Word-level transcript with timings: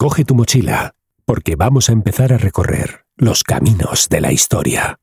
Coge 0.00 0.24
tu 0.24 0.34
mochila, 0.34 0.94
porque 1.26 1.56
vamos 1.56 1.90
a 1.90 1.92
empezar 1.92 2.32
a 2.32 2.38
recorrer 2.38 3.04
los 3.18 3.42
caminos 3.42 4.08
de 4.08 4.22
la 4.22 4.32
historia. 4.32 4.98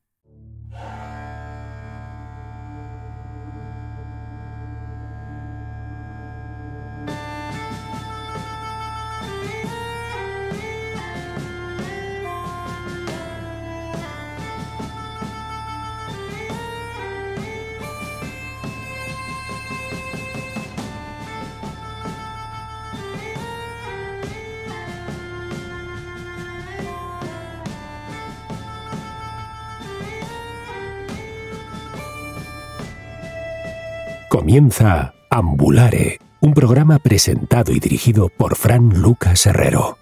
Comienza 34.57 35.13
Ambulare, 35.29 36.19
un 36.39 36.55
programa 36.55 36.97
presentado 36.97 37.71
y 37.73 37.79
dirigido 37.79 38.27
por 38.27 38.55
Fran 38.55 38.89
Lucas 39.03 39.45
Herrero. 39.45 39.99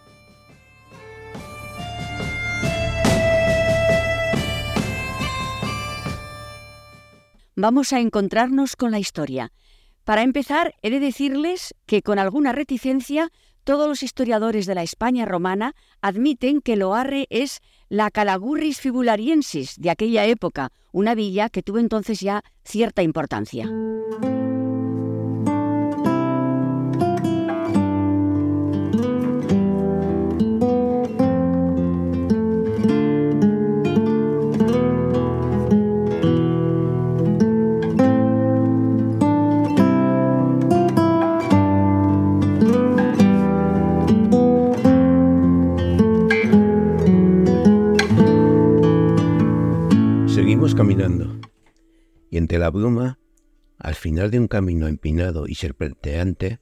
Vamos 7.57 7.91
a 7.91 7.99
encontrarnos 7.99 8.77
con 8.77 8.91
la 8.91 8.99
historia. 8.99 9.51
Para 10.05 10.21
empezar, 10.21 10.73
he 10.81 10.89
de 10.89 11.01
decirles 11.01 11.75
que 11.85 12.01
con 12.01 12.17
alguna 12.17 12.53
reticencia 12.53 13.33
todos 13.65 13.89
los 13.89 14.03
historiadores 14.03 14.65
de 14.67 14.75
la 14.75 14.83
España 14.83 15.25
romana 15.25 15.75
admiten 15.99 16.61
que 16.61 16.77
Loarre 16.77 17.27
es 17.29 17.59
la 17.89 18.09
Calagurris 18.09 18.79
fibulariensis 18.79 19.75
de 19.81 19.89
aquella 19.89 20.23
época, 20.23 20.69
una 20.93 21.13
villa 21.13 21.49
que 21.49 21.61
tuvo 21.61 21.79
entonces 21.79 22.21
ya 22.21 22.41
cierta 22.63 23.03
importancia. 23.03 23.69
Caminando, 50.75 51.39
y 52.29 52.37
entre 52.37 52.59
la 52.59 52.69
bruma, 52.69 53.17
al 53.77 53.95
final 53.95 54.29
de 54.29 54.39
un 54.39 54.47
camino 54.47 54.87
empinado 54.87 55.47
y 55.47 55.55
serpenteante, 55.55 56.59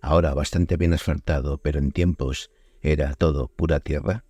ahora 0.00 0.34
bastante 0.34 0.76
bien 0.76 0.92
asfaltado, 0.92 1.58
pero 1.58 1.80
en 1.80 1.90
tiempos 1.90 2.52
era 2.80 3.12
todo 3.14 3.48
pura 3.48 3.80
tierra, 3.80 4.24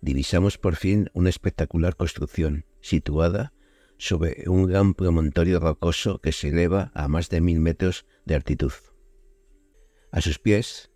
divisamos 0.00 0.58
por 0.58 0.74
fin 0.74 1.10
una 1.14 1.28
espectacular 1.28 1.94
construcción 1.94 2.64
situada 2.80 3.52
sobre 3.98 4.44
un 4.48 4.66
gran 4.66 4.94
promontorio 4.94 5.60
rocoso 5.60 6.20
que 6.20 6.32
se 6.32 6.48
eleva 6.48 6.90
a 6.94 7.06
más 7.06 7.28
de 7.28 7.40
mil 7.40 7.60
metros 7.60 8.04
de 8.24 8.34
altitud. 8.34 8.72
A 10.10 10.20
sus 10.20 10.40
pies 10.40 10.90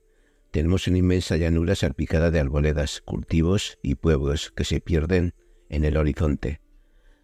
tenemos 0.50 0.88
una 0.88 0.98
inmensa 0.98 1.36
llanura 1.36 1.76
salpicada 1.76 2.32
de 2.32 2.40
arboledas, 2.40 3.00
cultivos 3.00 3.78
y 3.80 3.94
pueblos 3.94 4.50
que 4.50 4.64
se 4.64 4.80
pierden 4.80 5.34
en 5.68 5.84
el 5.84 5.96
horizonte, 5.96 6.60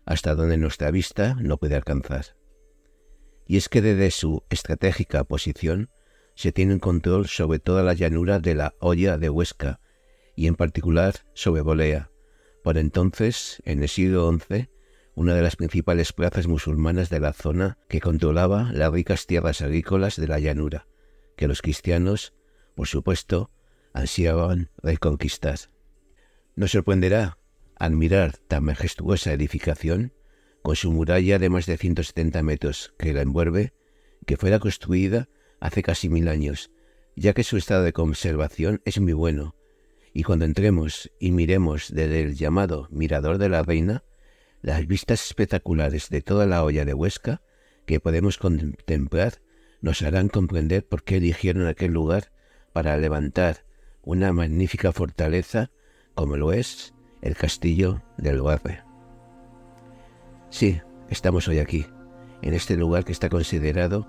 hasta 0.07 0.35
donde 0.35 0.57
nuestra 0.57 0.91
vista 0.91 1.35
no 1.35 1.59
puede 1.59 1.75
alcanzar. 1.75 2.37
Y 3.47 3.59
es 3.59 3.69
que 3.69 3.83
desde 3.83 4.11
su 4.11 4.45
estratégica 4.49 5.25
posición 5.25 5.91
se 6.35 6.53
tiene 6.53 6.75
un 6.75 6.81
control 6.81 7.27
sobre 7.27 7.59
toda 7.59 7.83
la 7.83 7.93
llanura 7.93 8.39
de 8.39 8.55
la 8.55 8.75
olla 8.81 9.19
de 9.19 9.29
Huesca 9.29 9.81
y 10.35 10.47
en 10.47 10.55
particular 10.55 11.15
sobre 11.35 11.63
Bolea, 11.63 12.11
por 12.63 12.79
entonces, 12.79 13.63
en 13.65 13.83
el 13.83 13.89
siglo 13.89 14.29
XI, 14.33 14.69
una 15.15 15.35
de 15.35 15.43
las 15.43 15.55
principales 15.55 16.13
plazas 16.13 16.47
musulmanas 16.47 17.11
de 17.11 17.21
la 17.21 17.33
zona 17.33 17.79
que 17.89 18.01
controlaba 18.01 18.71
las 18.73 18.93
ricas 18.93 19.27
tierras 19.27 19.63
agrícolas 19.63 20.17
de 20.17 20.27
la 20.27 20.41
llanura, 20.41 20.87
que 21.37 21.47
los 21.47 21.63
cristianos, 21.63 22.35
por 22.75 22.89
supuesto, 22.89 23.51
ansiaban 23.93 24.71
reconquistar. 24.83 25.59
No 26.57 26.67
sorprenderá 26.69 27.39
Admirar 27.79 28.37
tan 28.49 28.65
majestuosa 28.65 29.33
edificación, 29.33 30.13
con 30.63 30.77
su 30.77 30.91
muralla 30.91 31.39
de 31.39 31.49
más 31.49 31.67
de 31.67 31.77
170 31.77 32.43
metros 32.43 32.95
que 32.99 33.13
la 33.13 33.23
envuelve, 33.23 33.73
que 34.27 34.37
fuera 34.37 34.59
construida 34.59 35.29
hace 35.61 35.83
casi 35.83 36.09
mil 36.09 36.29
años, 36.29 36.71
ya 37.15 37.33
que 37.33 37.45
su 37.45 37.57
estado 37.57 37.83
de 37.83 37.93
conservación 37.93 38.81
es 38.85 38.99
muy 38.99 39.13
bueno, 39.13 39.55
y 40.13 40.23
cuando 40.23 40.47
entremos 40.47 41.11
y 41.21 41.31
miremos 41.31 41.93
desde 41.93 42.23
el 42.23 42.35
llamado 42.37 42.89
Mirador 42.91 43.37
de 43.37 43.51
la 43.51 43.63
Reina, 43.63 44.03
las 44.63 44.87
vistas 44.87 45.27
espectaculares 45.27 46.09
de 46.09 46.23
toda 46.23 46.47
la 46.47 46.65
olla 46.65 46.87
de 46.87 46.95
Huesca 46.95 47.43
que 47.85 48.01
podemos 48.01 48.39
contemplar 48.39 49.35
nos 49.83 50.01
harán 50.03 50.29
comprender 50.29 50.87
por 50.87 51.05
qué 51.05 51.19
eligieron 51.19 51.67
aquel 51.67 51.93
lugar 51.93 52.33
para 52.73 52.97
levantar 52.97 53.67
una 54.03 54.33
magnífica 54.33 54.91
fortaleza 54.93 55.71
como 56.15 56.37
lo 56.37 56.53
es 56.53 56.95
el 57.27 57.37
castillo 57.37 58.03
del 58.17 58.37
Loarre. 58.37 58.85
Sí, 60.49 60.81
estamos 61.11 61.49
hoy 61.49 61.59
aquí, 61.59 61.85
en 62.41 62.55
este 62.55 62.77
lugar 62.77 63.05
que 63.05 63.13
está 63.13 63.29
considerado 63.29 64.07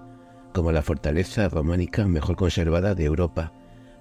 como 0.54 0.72
la 0.72 0.84
fortaleza 0.84 1.50
románica 1.50 2.08
mejor 2.08 2.36
conservada 2.36 2.94
de 2.94 3.06
Europa, 3.06 3.52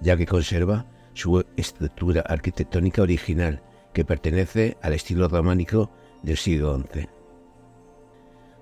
ya 0.00 0.16
que 0.16 0.26
conserva 0.26 0.86
su 1.14 1.42
estructura 1.56 2.20
arquitectónica 2.20 3.02
original, 3.02 3.62
que 3.94 4.04
pertenece 4.04 4.76
al 4.82 4.92
estilo 4.92 5.28
románico 5.28 5.90
del 6.22 6.36
siglo 6.36 6.78
XI. 6.92 7.08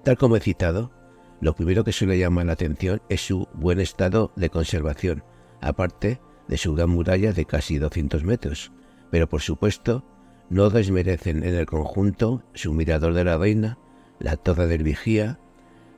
Tal 0.05 0.17
como 0.17 0.37
he 0.37 0.41
citado, 0.41 0.93
lo 1.41 1.57
primero 1.57 1.83
que 1.83 1.93
suele 1.93 2.17
llamar 2.17 2.47
la 2.47 2.53
atención 2.53 3.03
es 3.09 3.27
su 3.27 3.49
buen 3.55 3.81
estado 3.81 4.33
de 4.37 4.51
conservación, 4.51 5.25
aparte 5.61 6.21
de 6.47 6.59
su 6.59 6.75
gran 6.75 6.91
muralla 6.91 7.33
de 7.33 7.45
casi 7.45 7.79
200 7.79 8.23
metros, 8.23 8.71
pero 9.11 9.29
por 9.29 9.41
supuesto 9.41 10.05
no 10.51 10.71
desmerecen 10.71 11.43
en 11.45 11.55
el 11.55 11.67
conjunto 11.67 12.43
su 12.55 12.73
mirador 12.73 13.15
de 13.15 13.25
la 13.25 13.39
reina, 13.39 13.79
la 14.19 14.37
torre 14.37 14.67
del 14.67 14.83
vigía, 14.83 15.39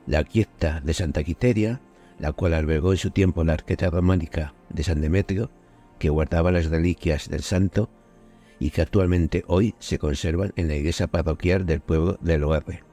la 0.05 0.23
quieta 0.23 0.79
de 0.81 0.93
Santa 0.93 1.23
Quiteria, 1.23 1.81
la 2.19 2.31
cual 2.31 2.53
albergó 2.53 2.91
en 2.91 2.97
su 2.97 3.11
tiempo 3.11 3.43
la 3.43 3.53
arqueta 3.53 3.89
románica 3.89 4.53
de 4.69 4.83
San 4.83 5.01
Demetrio, 5.01 5.51
que 5.99 6.09
guardaba 6.09 6.51
las 6.51 6.69
reliquias 6.69 7.29
del 7.29 7.41
santo 7.41 7.89
y 8.59 8.71
que 8.71 8.81
actualmente 8.81 9.43
hoy 9.47 9.75
se 9.79 9.99
conservan 9.99 10.53
en 10.55 10.67
la 10.67 10.75
iglesia 10.75 11.07
parroquial 11.07 11.65
del 11.65 11.81
pueblo 11.81 12.17
de 12.21 12.37
Loarre. 12.37 12.83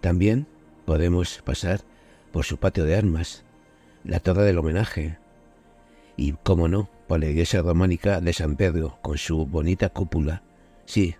También 0.00 0.46
podemos 0.84 1.42
pasar 1.44 1.80
por 2.32 2.44
su 2.44 2.58
patio 2.58 2.84
de 2.84 2.96
armas, 2.96 3.44
la 4.04 4.20
torre 4.20 4.44
del 4.44 4.58
homenaje 4.58 5.18
y, 6.16 6.32
como 6.32 6.68
no, 6.68 6.88
por 7.08 7.20
la 7.20 7.26
iglesia 7.26 7.60
románica 7.62 8.20
de 8.20 8.32
San 8.32 8.56
Pedro 8.56 8.98
con 9.02 9.18
su 9.18 9.46
bonita 9.46 9.88
cúpula 9.90 10.42
Sí, 10.86 11.16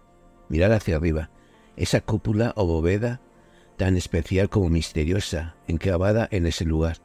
mirar 0.49 0.73
hacia 0.73 0.97
arriba. 0.97 1.31
Esa 1.77 2.01
cúpula 2.01 2.53
o 2.57 2.67
bóveda 2.67 3.21
tan 3.77 3.97
especial 3.97 4.49
como 4.49 4.71
misteriosa, 4.71 5.57
enclavada 5.69 6.29
en 6.31 6.47
ese 6.47 6.65
lugar, 6.65 6.99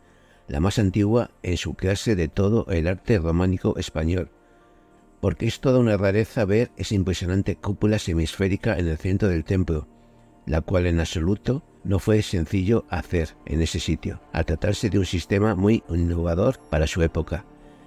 la 0.47 0.59
más 0.59 0.79
antigua 0.79 1.31
en 1.43 1.57
su 1.57 1.73
clase 1.73 2.15
de 2.15 2.27
todo 2.27 2.65
el 2.69 2.87
arte 2.87 3.19
románico 3.19 3.77
español. 3.77 4.31
Porque 5.19 5.47
es 5.47 5.59
toda 5.59 5.79
una 5.79 5.97
rareza 5.97 6.45
ver 6.45 6.71
esa 6.77 6.95
impresionante 6.95 7.55
cúpula 7.55 7.99
semisférica 7.99 8.77
en 8.77 8.87
el 8.87 8.97
centro 8.97 9.27
del 9.27 9.43
templo, 9.43 9.87
la 10.45 10.61
cual 10.61 10.87
en 10.87 10.99
absoluto 10.99 11.63
no 11.83 11.99
fue 11.99 12.21
sencillo 12.21 12.85
hacer 12.89 13.35
en 13.45 13.61
ese 13.61 13.79
sitio, 13.79 14.21
al 14.33 14.45
tratarse 14.45 14.89
de 14.89 14.99
un 14.99 15.05
sistema 15.05 15.55
muy 15.55 15.83
innovador 15.89 16.59
para 16.69 16.87
su 16.87 17.01
época, 17.03 17.45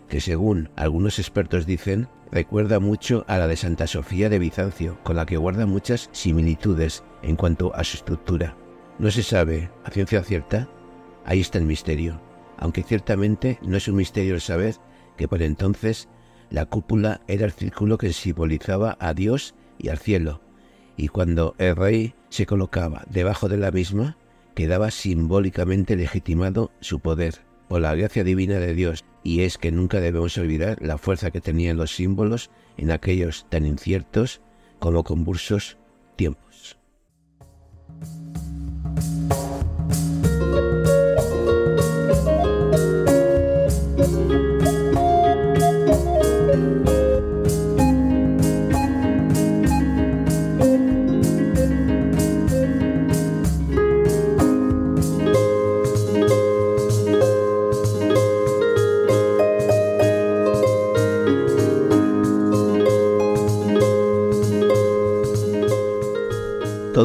que 0.09 0.21
según 0.21 0.71
algunos 0.77 1.19
expertos 1.19 1.67
dicen, 1.67 2.09
recuerda 2.31 2.81
mucho 2.81 3.25
a 3.29 3.39
la 3.39 3.47
de 3.47 3.57
Santa 3.57 3.87
Sofía 3.87 4.29
de 4.29 4.39
Bizancio, 4.39 4.99
con 5.03 5.17
la 5.17 5.27
que 5.27 5.37
guarda 5.37 5.67
muchas 5.67 6.09
similitudes 6.13 7.05
en 7.23 7.37
cuanto 7.37 7.75
a 7.75 7.85
su 7.85 7.97
estructura. 7.97 8.57
No 8.99 9.11
se 9.11 9.23
sabe, 9.23 9.71
a 9.85 9.91
ciencia 9.91 10.23
cierta, 10.23 10.69
ahí 11.25 11.41
está 11.41 11.59
el 11.59 11.65
misterio, 11.65 12.21
aunque 12.59 12.83
ciertamente 12.83 13.59
no 13.63 13.77
es 13.77 13.89
un 13.89 13.97
misterio 13.97 14.35
el 14.35 14.41
saber 14.41 14.77
que 15.17 15.29
por 15.29 15.43
entonces 15.43 16.09
la 16.51 16.67
cúpula 16.67 17.21
era 17.27 17.45
el 17.45 17.53
círculo 17.53 17.99
que 17.99 18.13
simbolizaba 18.13 18.97
a 19.01 19.15
Dios 19.15 19.55
y 19.79 19.89
al 19.89 19.99
cielo, 19.99 20.41
y 20.97 21.09
cuando 21.09 21.55
el 21.59 21.77
rey 21.77 22.15
se 22.29 22.47
colocaba 22.47 23.05
debajo 23.09 23.49
de 23.49 23.57
la 23.57 23.71
misma, 23.71 24.17
quedaba 24.55 24.91
simbólicamente 24.91 25.97
legitimado 25.97 26.71
su 26.81 27.01
poder 27.01 27.45
por 27.69 27.81
la 27.81 27.95
gracia 27.95 28.23
divina 28.23 28.59
de 28.59 28.75
Dios 28.75 29.05
y 29.25 29.41
es 29.41 29.59
que 29.59 29.73
nunca 29.73 30.01
debemos 30.01 30.39
olvidar 30.39 30.81
la 30.81 30.99
fuerza 30.99 31.33
que 31.33 31.41
tenían 31.41 31.79
los 31.79 31.97
símbolos 31.97 32.51
en 32.77 32.93
aquellos 32.93 33.47
tan 33.49 33.67
inciertos 33.67 34.43
como 34.79 35.03
convulsos 35.03 35.79
tiempos. 36.15 36.79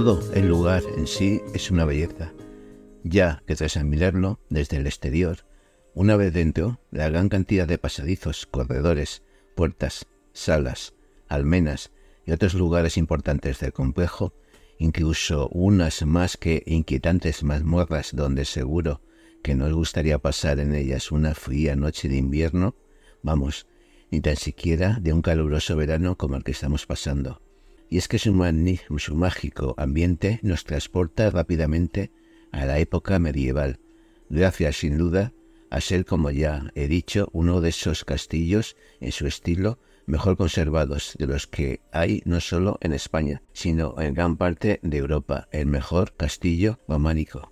Todo 0.01 0.23
el 0.33 0.47
lugar 0.47 0.81
en 0.95 1.07
sí 1.07 1.41
es 1.53 1.71
una 1.71 1.83
belleza, 1.83 2.31
ya 3.03 3.43
que 3.45 3.57
tras 3.57 3.75
admirarlo 3.75 4.39
desde 4.49 4.77
el 4.77 4.87
exterior, 4.87 5.39
una 5.93 6.15
vez 6.15 6.31
dentro, 6.33 6.79
la 6.89 7.09
gran 7.09 7.27
cantidad 7.27 7.67
de 7.67 7.77
pasadizos, 7.77 8.45
corredores, 8.45 9.23
puertas, 9.57 10.07
salas, 10.31 10.93
almenas 11.27 11.91
y 12.25 12.31
otros 12.31 12.53
lugares 12.53 12.95
importantes 12.95 13.59
del 13.59 13.73
complejo, 13.73 14.33
incluso 14.77 15.49
unas 15.49 16.05
más 16.05 16.37
que 16.37 16.63
inquietantes 16.65 17.43
mazmorras 17.43 18.15
donde 18.15 18.45
seguro 18.45 19.01
que 19.43 19.53
nos 19.53 19.73
gustaría 19.73 20.17
pasar 20.17 20.61
en 20.61 20.75
ellas 20.75 21.11
una 21.11 21.35
fría 21.35 21.75
noche 21.75 22.07
de 22.07 22.15
invierno, 22.15 22.73
vamos, 23.21 23.67
ni 24.11 24.21
tan 24.21 24.37
siquiera 24.37 24.97
de 25.01 25.11
un 25.11 25.21
caluroso 25.21 25.75
verano 25.75 26.15
como 26.17 26.37
el 26.37 26.45
que 26.45 26.51
estamos 26.51 26.85
pasando 26.85 27.41
y 27.89 27.97
es 27.97 28.07
que 28.07 28.19
su, 28.19 28.33
su 28.97 29.15
mágico 29.15 29.75
ambiente 29.77 30.39
nos 30.43 30.63
transporta 30.63 31.29
rápidamente 31.29 32.11
a 32.51 32.65
la 32.65 32.79
época 32.79 33.19
medieval, 33.19 33.79
gracias 34.29 34.77
sin 34.77 34.97
duda 34.97 35.33
a 35.69 35.81
ser, 35.81 36.05
como 36.05 36.31
ya 36.31 36.71
he 36.75 36.87
dicho, 36.87 37.29
uno 37.31 37.61
de 37.61 37.69
esos 37.69 38.05
castillos 38.05 38.75
en 38.99 39.11
su 39.11 39.27
estilo 39.27 39.79
mejor 40.05 40.37
conservados 40.37 41.15
de 41.19 41.27
los 41.27 41.45
que 41.45 41.81
hay 41.91 42.23
no 42.25 42.39
solo 42.39 42.79
en 42.81 42.93
España, 42.93 43.43
sino 43.53 43.95
en 44.01 44.15
gran 44.15 44.37
parte 44.37 44.79
de 44.81 44.97
Europa, 44.97 45.47
el 45.51 45.67
mejor 45.67 46.15
castillo 46.15 46.79
románico. 46.87 47.51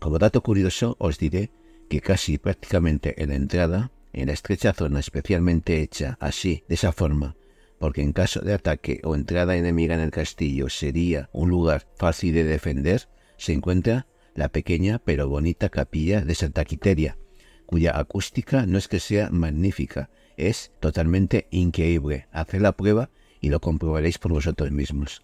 Como 0.00 0.18
dato 0.18 0.42
curioso 0.42 0.96
os 0.98 1.18
diré 1.18 1.50
que 1.88 2.00
casi 2.00 2.38
prácticamente 2.38 3.22
en 3.22 3.30
la 3.30 3.36
entrada, 3.36 3.92
en 4.12 4.26
la 4.26 4.32
estrecha 4.32 4.72
zona 4.72 4.98
especialmente 5.00 5.80
hecha 5.80 6.16
así, 6.20 6.64
de 6.68 6.74
esa 6.74 6.92
forma, 6.92 7.36
porque 7.78 8.02
en 8.02 8.12
caso 8.12 8.40
de 8.40 8.54
ataque 8.54 9.00
o 9.04 9.14
entrada 9.14 9.56
enemiga 9.56 9.94
en 9.94 10.00
el 10.00 10.10
castillo 10.10 10.68
sería 10.68 11.28
un 11.32 11.50
lugar 11.50 11.86
fácil 11.96 12.34
de 12.34 12.44
defender, 12.44 13.08
se 13.36 13.52
encuentra 13.52 14.06
la 14.34 14.48
pequeña 14.48 14.98
pero 14.98 15.28
bonita 15.28 15.68
capilla 15.68 16.20
de 16.22 16.34
Santa 16.34 16.64
Quiteria, 16.64 17.18
cuya 17.66 17.98
acústica 17.98 18.66
no 18.66 18.78
es 18.78 18.88
que 18.88 19.00
sea 19.00 19.30
magnífica, 19.30 20.10
es 20.36 20.72
totalmente 20.80 21.48
increíble. 21.50 22.26
Haced 22.32 22.60
la 22.60 22.72
prueba 22.72 23.10
y 23.40 23.50
lo 23.50 23.60
comprobaréis 23.60 24.18
por 24.18 24.32
vosotros 24.32 24.70
mismos. 24.70 25.22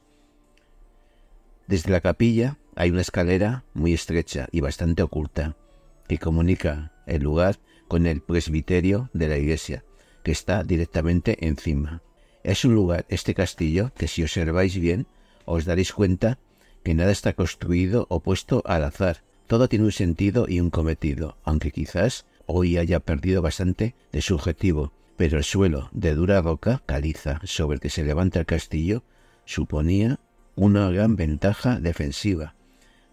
Desde 1.66 1.90
la 1.90 2.00
capilla 2.00 2.58
hay 2.76 2.90
una 2.90 3.00
escalera 3.00 3.64
muy 3.72 3.94
estrecha 3.94 4.48
y 4.52 4.60
bastante 4.60 5.02
oculta 5.02 5.56
que 6.08 6.18
comunica 6.18 6.92
el 7.06 7.22
lugar 7.22 7.58
con 7.88 8.06
el 8.06 8.20
presbiterio 8.20 9.08
de 9.12 9.28
la 9.28 9.38
iglesia, 9.38 9.84
que 10.22 10.32
está 10.32 10.62
directamente 10.64 11.46
encima. 11.46 12.02
Es 12.44 12.66
un 12.66 12.74
lugar, 12.74 13.06
este 13.08 13.34
castillo, 13.34 13.90
que 13.96 14.06
si 14.06 14.22
observáis 14.22 14.78
bien, 14.78 15.06
os 15.46 15.64
daréis 15.64 15.94
cuenta 15.94 16.38
que 16.82 16.94
nada 16.94 17.10
está 17.10 17.32
construido 17.32 18.06
o 18.10 18.20
puesto 18.20 18.62
al 18.66 18.84
azar. 18.84 19.22
Todo 19.46 19.66
tiene 19.66 19.86
un 19.86 19.92
sentido 19.92 20.44
y 20.46 20.60
un 20.60 20.68
cometido, 20.68 21.38
aunque 21.42 21.70
quizás 21.70 22.26
hoy 22.44 22.76
haya 22.76 23.00
perdido 23.00 23.40
bastante 23.40 23.94
de 24.12 24.20
su 24.20 24.34
objetivo. 24.34 24.92
Pero 25.16 25.38
el 25.38 25.44
suelo 25.44 25.88
de 25.92 26.14
dura 26.14 26.42
roca 26.42 26.82
caliza 26.84 27.40
sobre 27.44 27.76
el 27.76 27.80
que 27.80 27.88
se 27.88 28.04
levanta 28.04 28.40
el 28.40 28.46
castillo 28.46 29.04
suponía 29.46 30.20
una 30.54 30.90
gran 30.90 31.16
ventaja 31.16 31.80
defensiva, 31.80 32.54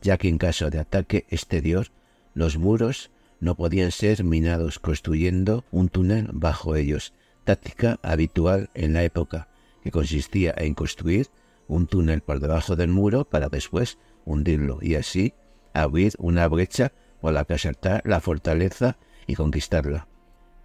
ya 0.02 0.18
que 0.18 0.28
en 0.28 0.40
caso 0.40 0.70
de 0.70 0.80
ataque 0.80 1.26
exterior 1.30 1.88
los 2.34 2.58
muros 2.58 3.12
no 3.40 3.56
podían 3.56 3.92
ser 3.92 4.26
minados 4.26 4.78
construyendo 4.80 5.64
un 5.72 5.88
túnel 5.88 6.28
bajo 6.34 6.76
ellos, 6.76 7.14
táctica 7.44 8.00
habitual 8.02 8.70
en 8.74 8.94
la 8.94 9.04
época, 9.04 9.48
que 9.84 9.92
consistía 9.92 10.54
en 10.58 10.74
construir 10.74 11.28
un 11.68 11.88
túnel 11.88 12.22
por 12.22 12.40
debajo 12.40 12.76
del 12.76 12.90
muro 12.90 13.26
para 13.26 13.50
después 13.50 13.98
hundirlo 14.26 14.80
y 14.82 14.96
así 14.96 15.34
abrir 15.74 16.14
una 16.20 16.48
brecha 16.48 16.92
por 17.22 17.34
la 17.34 17.46
que 17.46 17.54
asaltar 17.54 18.02
la 18.06 18.20
fortaleza 18.20 18.98
y 19.28 19.36
conquistarla, 19.36 20.08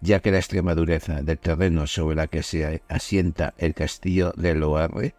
ya 0.01 0.19
que 0.19 0.31
la 0.31 0.37
extrema 0.37 0.75
dureza 0.75 1.21
del 1.21 1.39
terreno 1.39 1.87
sobre 1.87 2.15
la 2.15 2.27
que 2.27 2.43
se 2.43 2.81
asienta 2.89 3.53
el 3.57 3.73
castillo 3.73 4.33
de 4.35 4.55
Loarre 4.55 5.15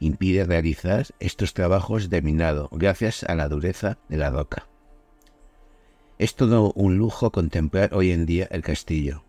impide 0.00 0.44
realizar 0.44 1.06
estos 1.20 1.54
trabajos 1.54 2.08
de 2.10 2.22
minado 2.22 2.68
gracias 2.72 3.24
a 3.24 3.34
la 3.34 3.48
dureza 3.48 3.98
de 4.08 4.16
la 4.16 4.30
roca. 4.30 4.66
Es 6.18 6.34
todo 6.34 6.72
un 6.72 6.98
lujo 6.98 7.30
contemplar 7.30 7.94
hoy 7.94 8.10
en 8.10 8.26
día 8.26 8.48
el 8.50 8.62
castillo, 8.62 9.22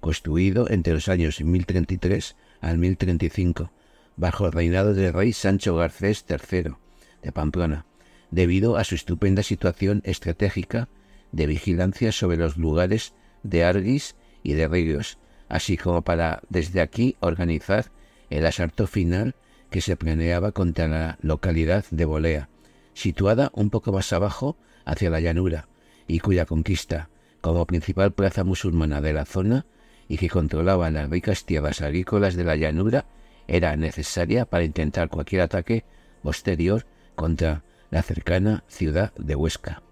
construido 0.00 0.68
entre 0.70 0.94
los 0.94 1.08
años 1.08 1.40
1033 1.40 2.36
al 2.60 2.78
1035, 2.78 3.70
bajo 4.16 4.46
el 4.46 4.52
reinado 4.52 4.94
del 4.94 5.12
rey 5.12 5.32
Sancho 5.32 5.76
Garcés 5.76 6.24
III 6.28 6.74
de 7.22 7.32
Pamplona, 7.32 7.86
debido 8.30 8.76
a 8.76 8.84
su 8.84 8.94
estupenda 8.94 9.42
situación 9.42 10.02
estratégica 10.04 10.88
de 11.32 11.46
vigilancia 11.46 12.12
sobre 12.12 12.36
los 12.36 12.56
lugares 12.56 13.14
de 13.42 13.64
Arguis 13.64 14.16
y 14.42 14.54
de 14.54 14.68
Ríos, 14.68 15.18
así 15.48 15.76
como 15.76 16.02
para 16.02 16.42
desde 16.48 16.80
aquí 16.80 17.16
organizar 17.20 17.90
el 18.30 18.46
asalto 18.46 18.86
final 18.86 19.34
que 19.70 19.80
se 19.80 19.96
planeaba 19.96 20.52
contra 20.52 20.88
la 20.88 21.18
localidad 21.22 21.84
de 21.90 22.04
Bolea, 22.04 22.48
situada 22.94 23.50
un 23.54 23.70
poco 23.70 23.92
más 23.92 24.12
abajo 24.12 24.56
hacia 24.84 25.10
la 25.10 25.20
llanura, 25.20 25.68
y 26.06 26.18
cuya 26.20 26.44
conquista, 26.44 27.08
como 27.40 27.66
principal 27.66 28.12
plaza 28.12 28.44
musulmana 28.44 29.00
de 29.00 29.12
la 29.12 29.24
zona, 29.24 29.66
y 30.10 30.18
que 30.18 30.28
controlaba 30.28 30.90
las 30.90 31.08
ricas 31.08 31.44
tierras 31.44 31.80
agrícolas 31.82 32.34
de 32.34 32.42
la 32.42 32.56
llanura 32.56 33.06
era 33.46 33.76
necesaria 33.76 34.44
para 34.44 34.64
intentar 34.64 35.08
cualquier 35.08 35.42
ataque 35.42 35.84
posterior 36.20 36.84
contra 37.14 37.62
la 37.92 38.02
cercana 38.02 38.64
ciudad 38.66 39.14
de 39.14 39.36
Huesca. 39.36 39.82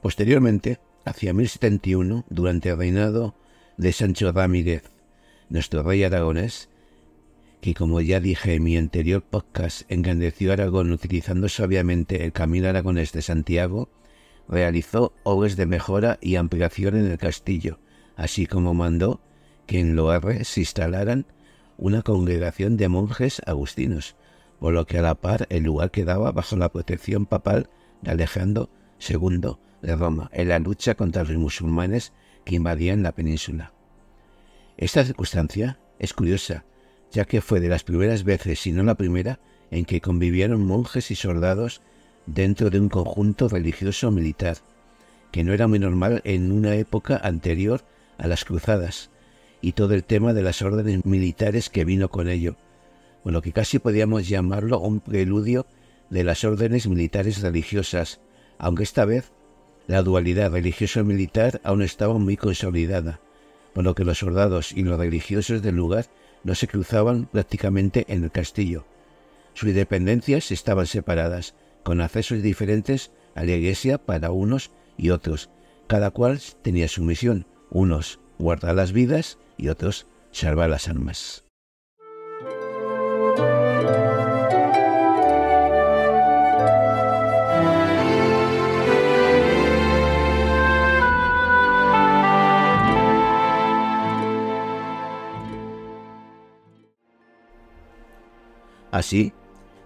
Posteriormente, 0.00 0.80
hacia 1.04 1.34
1071, 1.34 2.24
durante 2.30 2.70
el 2.70 2.78
reinado 2.78 3.34
de 3.76 3.92
Sancho 3.92 4.32
Ramírez, 4.32 4.84
nuestro 5.50 5.82
rey 5.82 6.02
aragonés, 6.02 6.70
que 7.60 7.74
como 7.74 8.00
ya 8.00 8.20
dije 8.20 8.54
en 8.54 8.62
mi 8.62 8.78
anterior 8.78 9.22
podcast, 9.22 9.82
engrandeció 9.90 10.50
Aragón 10.50 10.92
utilizando 10.92 11.50
sabiamente 11.50 12.24
el 12.24 12.32
camino 12.32 12.68
aragonés 12.68 13.12
de 13.12 13.20
Santiago, 13.20 13.90
realizó 14.48 15.12
obras 15.24 15.56
de 15.56 15.66
mejora 15.66 16.18
y 16.22 16.36
ampliación 16.36 16.96
en 16.96 17.10
el 17.10 17.18
castillo, 17.18 17.80
así 18.18 18.46
como 18.46 18.74
mandó 18.74 19.20
que 19.66 19.78
en 19.78 19.94
Loarre 19.94 20.44
se 20.44 20.60
instalaran 20.60 21.24
una 21.78 22.02
congregación 22.02 22.76
de 22.76 22.88
monjes 22.88 23.40
agustinos, 23.46 24.16
por 24.58 24.74
lo 24.74 24.86
que 24.86 24.98
a 24.98 25.02
la 25.02 25.14
par 25.14 25.46
el 25.50 25.62
lugar 25.62 25.92
quedaba 25.92 26.32
bajo 26.32 26.56
la 26.56 26.70
protección 26.70 27.26
papal 27.26 27.70
de 28.02 28.10
Alejandro 28.10 28.70
II 29.08 29.56
de 29.82 29.96
Roma 29.96 30.30
en 30.32 30.48
la 30.48 30.58
lucha 30.58 30.96
contra 30.96 31.22
los 31.22 31.36
musulmanes 31.36 32.12
que 32.44 32.56
invadían 32.56 33.04
la 33.04 33.12
península. 33.12 33.72
Esta 34.76 35.04
circunstancia 35.04 35.78
es 36.00 36.12
curiosa, 36.12 36.64
ya 37.12 37.24
que 37.24 37.40
fue 37.40 37.60
de 37.60 37.68
las 37.68 37.84
primeras 37.84 38.24
veces, 38.24 38.58
si 38.58 38.72
no 38.72 38.82
la 38.82 38.96
primera, 38.96 39.38
en 39.70 39.84
que 39.84 40.00
convivieron 40.00 40.66
monjes 40.66 41.12
y 41.12 41.14
soldados 41.14 41.82
dentro 42.26 42.68
de 42.70 42.80
un 42.80 42.88
conjunto 42.88 43.48
religioso 43.48 44.10
militar, 44.10 44.56
que 45.30 45.44
no 45.44 45.52
era 45.52 45.68
muy 45.68 45.78
normal 45.78 46.20
en 46.24 46.50
una 46.50 46.74
época 46.74 47.16
anterior 47.22 47.84
a 48.18 48.26
las 48.26 48.44
cruzadas 48.44 49.10
y 49.60 49.72
todo 49.72 49.94
el 49.94 50.04
tema 50.04 50.34
de 50.34 50.42
las 50.42 50.62
órdenes 50.62 51.04
militares 51.06 51.70
que 51.70 51.84
vino 51.84 52.10
con 52.10 52.28
ello, 52.28 52.56
lo 53.30 53.42
que 53.42 53.52
casi 53.52 53.78
podíamos 53.78 54.28
llamarlo 54.28 54.80
un 54.80 55.00
preludio 55.00 55.66
de 56.10 56.24
las 56.24 56.44
órdenes 56.44 56.86
militares 56.88 57.40
religiosas, 57.42 58.20
aunque 58.58 58.82
esta 58.82 59.04
vez 59.04 59.32
la 59.86 60.02
dualidad 60.02 60.52
religioso-militar 60.52 61.60
aún 61.64 61.82
estaba 61.82 62.18
muy 62.18 62.36
consolidada, 62.36 63.20
por 63.74 63.84
lo 63.84 63.94
que 63.94 64.04
los 64.04 64.18
soldados 64.18 64.72
y 64.72 64.82
los 64.82 64.98
religiosos 64.98 65.62
del 65.62 65.76
lugar 65.76 66.06
no 66.44 66.54
se 66.54 66.68
cruzaban 66.68 67.26
prácticamente 67.26 68.04
en 68.08 68.24
el 68.24 68.30
castillo. 68.30 68.86
Sus 69.54 69.74
dependencias 69.74 70.50
estaban 70.50 70.86
separadas, 70.86 71.54
con 71.82 72.00
accesos 72.00 72.42
diferentes 72.42 73.10
a 73.34 73.44
la 73.44 73.52
iglesia 73.52 73.98
para 73.98 74.30
unos 74.30 74.70
y 74.96 75.10
otros. 75.10 75.50
Cada 75.86 76.10
cual 76.10 76.38
tenía 76.62 76.86
su 76.86 77.02
misión, 77.02 77.46
Unos 77.70 78.20
guardar 78.38 78.74
las 78.74 78.92
vidas 78.92 79.38
y 79.56 79.68
otros 79.68 80.06
salvar 80.30 80.70
las 80.70 80.88
armas. 80.88 81.44
Así, 98.90 99.32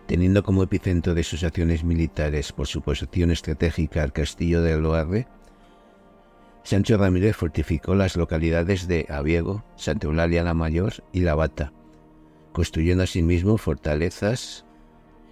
teniendo 0.07 0.43
como 0.43 0.63
epicentro 0.63 1.13
de 1.13 1.23
sus 1.23 1.45
acciones 1.45 1.85
militares 1.85 2.53
por 2.53 2.67
su 2.67 2.81
posición 2.81 3.31
estratégica 3.31 4.03
el 4.03 4.13
castillo 4.13 4.63
de 4.63 4.81
Loarre, 4.81 5.27
Sancho 6.65 6.97
Ramírez 6.97 7.37
fortificó 7.37 7.95
las 7.95 8.17
localidades 8.17 8.87
de 8.87 9.07
Aviego, 9.09 9.65
Santa 9.77 10.07
Eulalia 10.07 10.45
la 10.45 10.55
Mayor 10.55 10.95
y 11.13 11.21
La 11.21 11.35
Bata, 11.35 11.73
construyendo 12.53 13.03
asimismo 13.03 13.59
fortalezas 13.59 14.65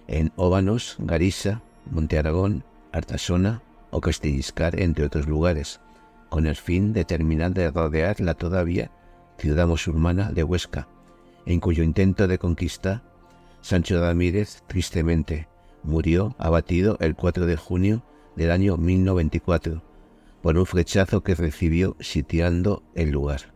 en 0.07 0.33
Óbanos, 0.35 0.97
Garisa, 0.99 1.61
Monte 1.89 2.17
Aragón, 2.17 2.63
Artasona 2.91 3.61
o 3.91 4.01
Castilliscar, 4.01 4.79
entre 4.79 5.05
otros 5.05 5.27
lugares, 5.27 5.79
con 6.29 6.47
el 6.47 6.55
fin 6.55 6.91
de 6.91 7.05
terminar 7.05 7.53
de 7.53 7.71
rodear 7.71 8.19
la 8.19 8.33
todavía 8.33 8.91
ciudad 9.37 9.67
musulmana 9.67 10.31
de 10.31 10.43
Huesca, 10.43 10.87
en 11.45 11.59
cuyo 11.59 11.83
intento 11.83 12.27
de 12.27 12.37
conquista 12.37 13.03
Sancho 13.61 14.01
Ramírez 14.01 14.63
tristemente 14.67 15.47
murió 15.83 16.35
abatido 16.37 16.97
el 16.99 17.15
4 17.15 17.45
de 17.45 17.55
junio 17.55 18.03
del 18.35 18.51
año 18.51 18.77
1094 18.77 19.81
por 20.41 20.57
un 20.57 20.65
flechazo 20.65 21.21
que 21.23 21.35
recibió 21.35 21.95
sitiando 21.99 22.83
el 22.95 23.11
lugar. 23.11 23.53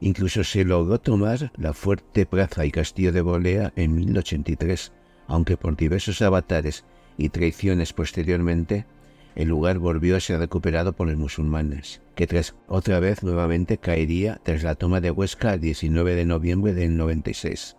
Incluso 0.00 0.44
se 0.44 0.64
logró 0.64 0.98
tomar 0.98 1.52
la 1.56 1.74
fuerte 1.74 2.24
plaza 2.24 2.64
y 2.64 2.70
castillo 2.70 3.12
de 3.12 3.20
Bolea 3.20 3.72
en 3.76 3.94
1083, 3.94 4.92
aunque 5.26 5.56
por 5.56 5.76
diversos 5.76 6.22
avatares 6.22 6.84
y 7.18 7.28
traiciones 7.28 7.92
posteriormente, 7.92 8.86
el 9.34 9.48
lugar 9.48 9.78
volvió 9.78 10.16
a 10.16 10.20
ser 10.20 10.40
recuperado 10.40 10.94
por 10.94 11.06
los 11.06 11.16
musulmanes, 11.16 12.00
que 12.14 12.26
tras 12.26 12.56
otra 12.66 12.98
vez 12.98 13.22
nuevamente 13.22 13.78
caería 13.78 14.40
tras 14.42 14.62
la 14.62 14.74
toma 14.74 15.00
de 15.00 15.10
Huesca 15.10 15.54
el 15.54 15.60
19 15.60 16.14
de 16.14 16.24
noviembre 16.24 16.72
del 16.72 16.96
96 16.96 17.76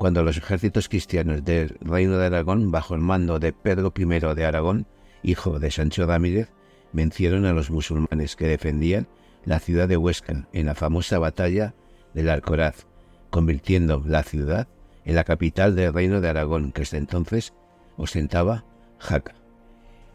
cuando 0.00 0.22
los 0.22 0.38
ejércitos 0.38 0.88
cristianos 0.88 1.44
del 1.44 1.76
Reino 1.82 2.16
de 2.16 2.24
Aragón, 2.24 2.70
bajo 2.70 2.94
el 2.94 3.02
mando 3.02 3.38
de 3.38 3.52
Pedro 3.52 3.92
I 3.94 4.06
de 4.34 4.46
Aragón, 4.46 4.86
hijo 5.22 5.58
de 5.58 5.70
Sancho 5.70 6.06
Ramírez, 6.06 6.48
vencieron 6.92 7.46
a 7.46 7.52
los 7.52 7.70
musulmanes 7.70 8.36
que 8.36 8.46
defendían 8.46 9.08
la 9.44 9.58
ciudad 9.58 9.88
de 9.88 9.96
Huesca 9.96 10.46
en 10.52 10.66
la 10.66 10.74
famosa 10.74 11.18
batalla 11.18 11.74
del 12.14 12.28
Alcoraz, 12.28 12.86
convirtiendo 13.30 14.02
la 14.06 14.22
ciudad 14.22 14.68
en 15.04 15.14
la 15.14 15.24
capital 15.24 15.74
del 15.76 15.92
Reino 15.92 16.20
de 16.20 16.28
Aragón, 16.28 16.72
que 16.72 16.82
hasta 16.82 16.96
entonces 16.96 17.52
ostentaba 17.96 18.64
Jaca. 18.98 19.34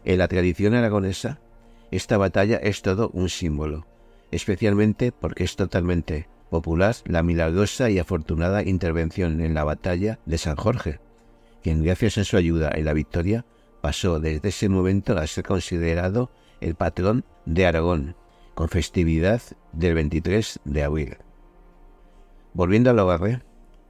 En 0.04 0.18
la 0.18 0.28
tradición 0.28 0.74
aragonesa, 0.74 1.40
esta 1.90 2.16
batalla 2.16 2.56
es 2.56 2.82
todo 2.82 3.10
un 3.12 3.28
símbolo, 3.28 3.86
especialmente 4.30 5.12
porque 5.12 5.44
es 5.44 5.56
totalmente 5.56 6.28
popular 6.50 6.94
la 7.06 7.22
milagrosa 7.22 7.90
y 7.90 7.98
afortunada 7.98 8.62
intervención 8.62 9.40
en 9.40 9.54
la 9.54 9.64
batalla 9.64 10.18
de 10.26 10.38
San 10.38 10.56
Jorge, 10.56 11.00
quien 11.62 11.82
gracias 11.82 12.18
a 12.18 12.24
su 12.24 12.36
ayuda 12.36 12.70
en 12.74 12.84
la 12.84 12.92
victoria 12.92 13.44
pasó 13.80 14.20
desde 14.20 14.48
ese 14.48 14.68
momento 14.68 15.18
a 15.18 15.26
ser 15.26 15.44
considerado 15.44 16.30
el 16.60 16.74
patrón 16.74 17.24
de 17.44 17.66
Aragón, 17.66 18.16
con 18.54 18.68
festividad 18.68 19.42
del 19.72 19.94
23 19.94 20.60
de 20.64 20.82
abril. 20.82 21.16
Volviendo 22.54 22.90
a 22.90 22.94
Logarre, 22.94 23.42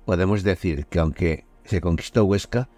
podemos 0.05 0.43
decir 0.43 0.87
que 0.87 0.99
aunque 0.99 1.45
se 1.65 1.81
conquistó 1.81 2.25
Huesca, 2.25 2.69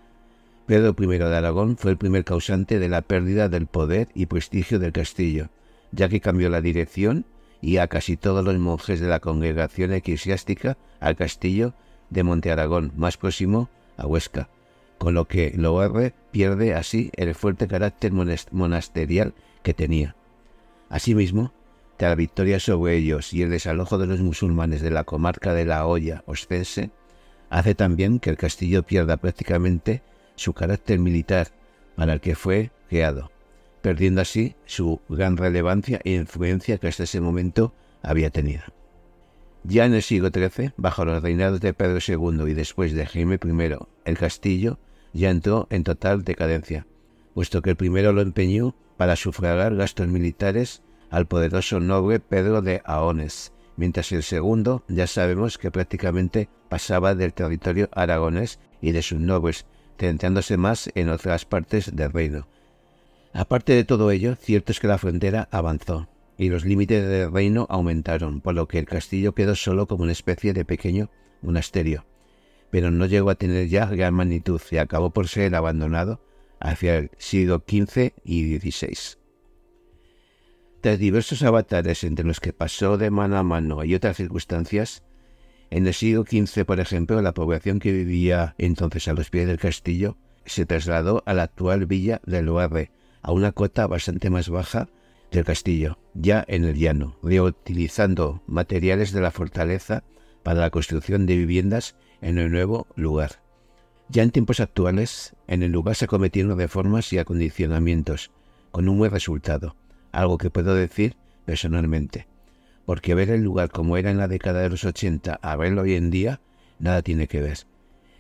Pedro 0.67 0.95
I 0.99 1.19
de 1.19 1.37
Aragón 1.37 1.79
fue 1.79 1.93
el 1.93 1.97
primer 1.97 2.25
causante 2.25 2.79
de 2.79 2.91
la 2.91 3.01
pérdida 3.01 3.49
del 3.49 3.67
poder 3.67 4.09
y 4.15 4.27
prestigio 4.27 4.79
del 4.79 4.93
castillo, 4.93 5.49
ya 5.93 6.11
que 6.11 6.21
cambió 6.21 6.51
la 6.51 6.61
dirección 6.61 7.25
y 7.63 7.79
a 7.79 7.89
casi 7.89 8.17
todos 8.17 8.45
los 8.45 8.59
monjes 8.59 9.01
de 9.01 9.09
la 9.09 9.21
congregación 9.21 9.93
eclesiástica 9.93 10.77
al 11.01 11.17
castillo 11.17 11.73
de 12.11 12.23
Monte 12.23 12.51
Aragón, 12.51 12.93
más 12.97 13.17
próximo 13.17 13.71
a 13.97 14.07
Huesca, 14.07 14.49
con 14.99 15.15
lo 15.15 15.27
que 15.27 15.53
Loarre 15.57 16.13
pierde 16.31 16.75
así 16.75 17.11
el 17.17 17.35
fuerte 17.35 17.67
carácter 17.67 18.13
monasterial 18.13 19.35
que 19.63 19.75
tenía. 19.75 20.17
Asimismo, 20.89 21.53
tras 21.97 22.11
la 22.11 22.17
victoria 22.17 22.61
sobre 22.61 22.97
ellos 22.97 23.33
y 23.33 23.43
el 23.43 23.51
desalojo 23.51 23.99
de 23.99 24.07
los 24.07 24.21
musulmanes 24.21 24.81
de 24.81 24.91
la 24.91 25.05
comarca 25.05 25.53
de 25.55 25.65
la 25.65 25.87
Hoya 25.87 26.23
ostense, 26.27 26.91
hace 27.51 27.75
también 27.75 28.21
que 28.21 28.31
el 28.31 28.37
castillo 28.37 28.83
pierda 28.83 29.17
prácticamente 29.17 30.03
su 30.37 30.53
carácter 30.53 30.99
militar 30.99 31.49
para 31.97 32.13
el 32.15 32.21
que 32.21 32.37
fue 32.37 32.71
creado 32.89 33.31
perdiendo 33.81 34.21
así 34.21 34.55
su 34.67 35.01
gran 35.09 35.37
relevancia 35.37 36.01
e 36.05 36.13
influencia 36.13 36.79
que 36.79 36.89
hasta 36.89 37.05
ese 37.05 37.21
momento 37.21 37.73
había 38.03 38.31
tenido. 38.31 38.63
Ya 39.65 39.87
en 39.87 39.95
el 39.95 40.03
siglo 40.03 40.31
XIII, 40.33 40.73
bajo 40.77 41.05
los 41.05 41.23
reinados 41.23 41.61
de 41.61 41.75
Pedro 41.75 41.99
II 42.07 42.51
y 42.51 42.55
después 42.55 42.93
de 42.93 43.07
Jaime 43.07 43.39
I, 43.43 43.77
el 44.05 44.19
castillo 44.19 44.79
ya 45.13 45.31
entró 45.31 45.67
en 45.71 45.85
total 45.85 46.25
decadencia, 46.25 46.87
puesto 47.35 47.63
que 47.63 47.71
el 47.71 47.77
primero 47.77 48.13
lo 48.13 48.21
empeñó 48.21 48.75
para 48.99 49.17
sufragar 49.17 49.75
gastos 49.75 50.09
militares 50.09 50.83
al 51.09 51.27
poderoso 51.27 51.81
noble 51.81 52.21
Pedro 52.21 52.61
de 52.61 52.83
Aones, 52.85 53.55
mientras 53.77 54.13
el 54.13 54.23
segundo 54.23 54.85
ya 54.89 55.07
sabemos 55.07 55.57
que 55.57 55.71
prácticamente 55.71 56.51
pasaba 56.69 57.15
del 57.15 57.33
territorio 57.33 57.89
aragonés 57.93 58.61
y 58.83 58.93
de 58.93 59.01
sus 59.01 59.21
nobles, 59.21 59.65
centrándose 59.99 60.59
más 60.59 60.91
en 60.95 61.09
otras 61.09 61.47
partes 61.47 61.97
del 61.97 62.13
reino, 62.13 62.47
Aparte 63.33 63.73
de 63.75 63.85
todo 63.85 64.11
ello, 64.11 64.37
cierto 64.37 64.73
es 64.73 64.81
que 64.81 64.89
la 64.89 64.99
frontera 64.99 65.49
avanzó 65.51 66.09
y 66.39 66.49
los 66.49 66.65
límites 66.65 67.07
del 67.07 67.33
reino 67.33 67.67
aumentaron, 67.69 68.41
por 68.41 68.55
lo 68.55 68.69
que 68.69 68.79
el 68.79 68.87
castillo 68.87 69.35
quedó 69.35 69.55
solo 69.55 69.87
como 69.87 70.05
una 70.05 70.13
especie 70.13 70.53
de 70.53 70.65
pequeño 70.65 71.11
monasterio, 71.43 72.05
pero 72.71 72.91
no 72.91 73.07
llegó 73.07 73.31
a 73.31 73.35
tener 73.35 73.69
ya 73.69 73.87
gran 73.87 74.15
magnitud 74.15 74.61
y 74.71 74.79
acabó 74.79 75.11
por 75.11 75.29
ser 75.29 75.55
abandonado 75.55 76.21
hacia 76.61 76.97
el 76.97 77.11
siglo 77.19 77.65
XV 77.67 78.13
y 78.25 78.59
XVI. 78.59 79.19
Tras 80.81 80.99
diversos 80.99 81.43
avatares 81.43 82.05
entre 82.05 82.25
los 82.25 82.41
que 82.41 82.53
pasó 82.53 82.99
de 82.99 83.11
mano 83.11 83.37
a 83.37 83.43
mano 83.43 83.85
y 83.85 83.95
otras 83.95 84.17
circunstancias, 84.17 85.03
en 85.71 85.87
el 85.87 85.95
siglo 85.95 86.25
XV, 86.25 86.65
por 86.65 86.81
ejemplo, 86.81 87.21
la 87.21 87.35
población 87.35 87.79
que 87.79 87.93
vivía 87.93 88.55
entonces 88.59 89.09
a 89.09 89.13
los 89.13 89.29
pies 89.31 89.47
del 89.47 89.59
castillo 89.59 90.17
se 90.47 90.67
trasladó 90.67 91.23
a 91.27 91.35
la 91.35 91.43
actual 91.43 91.87
villa 91.87 92.21
de 92.25 92.43
Loarre, 92.43 92.91
a 93.23 93.33
una 93.33 93.53
cota 93.53 93.87
bastante 93.87 94.31
más 94.31 94.49
baja 94.49 94.89
del 95.31 95.45
castillo, 95.45 95.99
ya 96.15 96.45
en 96.49 96.65
el 96.65 96.77
llano, 96.77 97.19
reutilizando 97.23 98.43
materiales 98.47 99.13
de 99.13 99.21
la 99.21 99.31
fortaleza 99.31 100.05
para 100.43 100.61
la 100.61 100.71
construcción 100.71 101.27
de 101.27 101.37
viviendas 101.37 101.97
en 102.23 102.39
el 102.39 102.51
nuevo 102.51 102.87
lugar. 102.97 103.43
Ya 104.09 104.23
en 104.23 104.31
tiempos 104.31 104.61
actuales, 104.61 105.35
en 105.47 105.63
el 105.63 105.73
lugar 105.73 105.95
se 105.95 106.07
cometieron 106.07 106.59
reformas 106.59 107.13
y 107.13 107.19
acondicionamientos, 107.19 108.31
con 108.71 108.89
un 108.89 108.99
buen 108.99 109.11
resultado, 109.11 109.77
algo 110.13 110.39
que 110.39 110.51
puedo 110.51 110.75
decir 110.75 111.17
personalmente, 111.45 112.27
porque 112.87 113.15
ver 113.15 113.31
el 113.31 113.43
lugar 113.43 113.71
como 113.71 113.97
era 113.97 114.11
en 114.11 114.19
la 114.19 114.29
década 114.29 114.61
de 114.61 114.71
los 114.71 114.85
80 114.85 115.39
a 115.43 115.57
verlo 115.57 115.83
hoy 115.83 115.95
en 115.95 116.11
día, 116.11 116.41
nada 116.79 117.03
tiene 117.03 117.29
que 117.29 117.43
ver. 117.43 117.59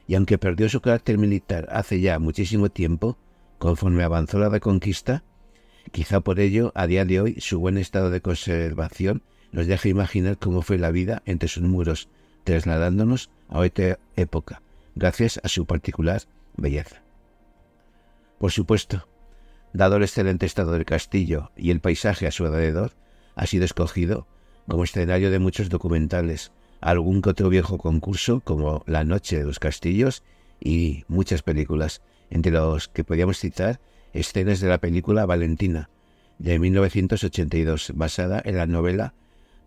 Y 0.06 0.14
aunque 0.14 0.38
perdió 0.38 0.68
su 0.68 0.80
carácter 0.80 1.18
militar 1.18 1.68
hace 1.70 2.00
ya 2.00 2.18
muchísimo 2.18 2.70
tiempo, 2.70 3.18
Conforme 3.58 4.04
avanzó 4.04 4.38
la 4.38 4.48
reconquista, 4.48 5.24
quizá 5.90 6.20
por 6.20 6.38
ello, 6.38 6.70
a 6.76 6.86
día 6.86 7.04
de 7.04 7.20
hoy, 7.20 7.36
su 7.40 7.58
buen 7.58 7.76
estado 7.76 8.08
de 8.10 8.20
conservación 8.20 9.22
nos 9.50 9.66
deja 9.66 9.88
imaginar 9.88 10.38
cómo 10.38 10.62
fue 10.62 10.78
la 10.78 10.92
vida 10.92 11.22
entre 11.26 11.48
sus 11.48 11.64
muros, 11.64 12.08
trasladándonos 12.44 13.30
a 13.48 13.58
otra 13.58 13.98
época, 14.14 14.62
gracias 14.98 15.40
a 15.42 15.48
su 15.48 15.64
particular 15.66 16.22
belleza. 16.56 17.02
Por 18.38 18.52
supuesto, 18.52 19.08
dado 19.72 19.96
el 19.96 20.02
excelente 20.02 20.46
estado 20.46 20.72
del 20.72 20.84
castillo 20.84 21.50
y 21.56 21.70
el 21.70 21.80
paisaje 21.80 22.26
a 22.26 22.30
su 22.30 22.44
alrededor, 22.44 22.92
ha 23.34 23.46
sido 23.46 23.64
escogido 23.64 24.26
como 24.68 24.84
escenario 24.84 25.30
de 25.30 25.38
muchos 25.38 25.68
documentales, 25.68 26.52
algún 26.80 27.22
que 27.22 27.30
otro 27.30 27.48
viejo 27.48 27.78
concurso 27.78 28.40
como 28.40 28.82
La 28.86 29.04
Noche 29.04 29.38
de 29.38 29.44
los 29.44 29.58
Castillos 29.58 30.22
y 30.60 31.04
muchas 31.08 31.42
películas, 31.42 32.02
entre 32.30 32.52
los 32.52 32.88
que 32.88 33.04
podíamos 33.04 33.38
citar 33.38 33.80
escenas 34.12 34.60
de 34.60 34.68
la 34.68 34.78
película 34.78 35.26
Valentina, 35.26 35.90
de 36.38 36.58
1982, 36.58 37.92
basada 37.94 38.42
en 38.44 38.56
la 38.56 38.66
novela 38.66 39.14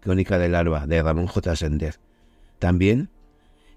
Crónica 0.01 0.37
del 0.37 0.55
Alba, 0.55 0.87
de 0.87 1.01
Ramón 1.01 1.27
J. 1.27 1.55
Sender. 1.55 1.99
También 2.59 3.09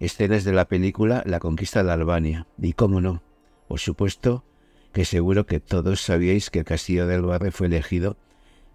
escenas 0.04 0.44
de 0.44 0.52
la 0.52 0.66
película 0.66 1.22
La 1.26 1.40
conquista 1.40 1.82
de 1.82 1.92
Albania. 1.92 2.46
Y 2.60 2.74
cómo 2.74 3.00
no, 3.00 3.22
por 3.68 3.80
supuesto 3.80 4.44
que 4.92 5.04
seguro 5.04 5.46
que 5.46 5.60
todos 5.60 6.00
sabíais 6.00 6.50
que 6.50 6.60
el 6.60 6.64
castillo 6.64 7.06
del 7.06 7.22
Barre 7.22 7.50
fue 7.50 7.66
elegido 7.66 8.16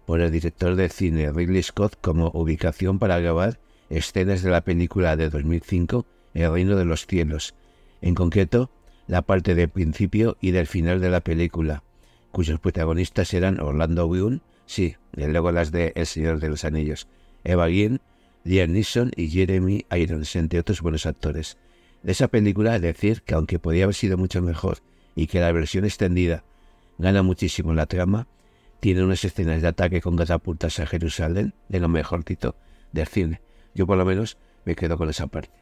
por 0.06 0.20
el 0.20 0.30
director 0.30 0.74
de 0.74 0.88
cine 0.88 1.32
Ridley 1.32 1.62
Scott 1.62 1.96
como 2.00 2.30
ubicación 2.34 2.98
para 2.98 3.20
grabar 3.20 3.58
escenas 3.88 4.42
de 4.42 4.50
la 4.50 4.60
película 4.62 5.16
de 5.16 5.30
2005 5.30 6.04
El 6.34 6.52
Reino 6.52 6.76
de 6.76 6.84
los 6.84 7.06
Cielos, 7.06 7.54
en 8.02 8.14
concreto 8.14 8.70
la 9.06 9.22
parte 9.22 9.54
del 9.54 9.68
principio 9.68 10.36
y 10.40 10.50
del 10.50 10.66
final 10.66 11.00
de 11.00 11.10
la 11.10 11.20
película, 11.20 11.82
cuyos 12.32 12.60
protagonistas 12.60 13.32
eran 13.34 13.60
Orlando 13.60 14.06
Bloom, 14.08 14.40
sí, 14.66 14.96
y 15.16 15.24
luego 15.26 15.52
las 15.52 15.72
de 15.72 15.92
El 15.96 16.06
Señor 16.06 16.38
de 16.38 16.48
los 16.48 16.64
Anillos, 16.64 17.08
Eva 17.42 17.66
Green, 17.66 18.00
Liam 18.44 18.72
Neeson 18.72 19.12
y 19.16 19.28
Jeremy 19.28 19.84
Irons, 19.90 20.36
entre 20.36 20.60
otros 20.60 20.80
buenos 20.80 21.06
actores. 21.06 21.58
De 22.02 22.12
esa 22.12 22.28
película 22.28 22.78
decir 22.78 23.22
que 23.22 23.34
aunque 23.34 23.58
podía 23.58 23.84
haber 23.84 23.94
sido 23.94 24.16
mucho 24.16 24.40
mejor 24.40 24.78
y 25.14 25.26
que 25.26 25.40
la 25.40 25.52
versión 25.52 25.84
extendida 25.84 26.44
gana 26.98 27.22
muchísimo 27.22 27.74
la 27.74 27.86
trama, 27.86 28.26
tiene 28.80 29.04
unas 29.04 29.24
escenas 29.24 29.60
de 29.60 29.68
ataque 29.68 30.00
con 30.00 30.16
catapultas 30.16 30.80
a 30.80 30.86
Jerusalén 30.86 31.54
de 31.68 31.80
lo 31.80 31.88
mejorcito 31.88 32.56
del 32.92 33.06
cine. 33.06 33.42
Yo 33.74 33.86
por 33.86 33.98
lo 33.98 34.04
menos 34.04 34.38
me 34.64 34.74
quedo 34.74 34.96
con 34.96 35.10
esa 35.10 35.26
parte. 35.26 35.60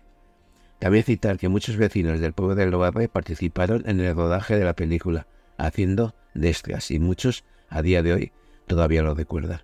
También 0.78 1.02
citar 1.02 1.38
que 1.38 1.48
muchos 1.48 1.76
vecinos 1.76 2.20
del 2.20 2.32
pueblo 2.32 2.54
de 2.54 2.66
Loarre 2.66 3.08
participaron 3.08 3.82
en 3.86 4.00
el 4.00 4.14
rodaje 4.14 4.56
de 4.56 4.64
la 4.64 4.76
película, 4.76 5.26
haciendo 5.56 6.14
de 6.34 6.56
y 6.88 6.98
muchos, 7.00 7.44
a 7.68 7.82
día 7.82 8.02
de 8.02 8.12
hoy, 8.12 8.32
todavía 8.66 9.02
lo 9.02 9.14
recuerdan. 9.14 9.62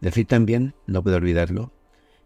Decir 0.00 0.26
también, 0.26 0.74
no 0.86 1.02
puedo 1.02 1.16
olvidarlo, 1.16 1.72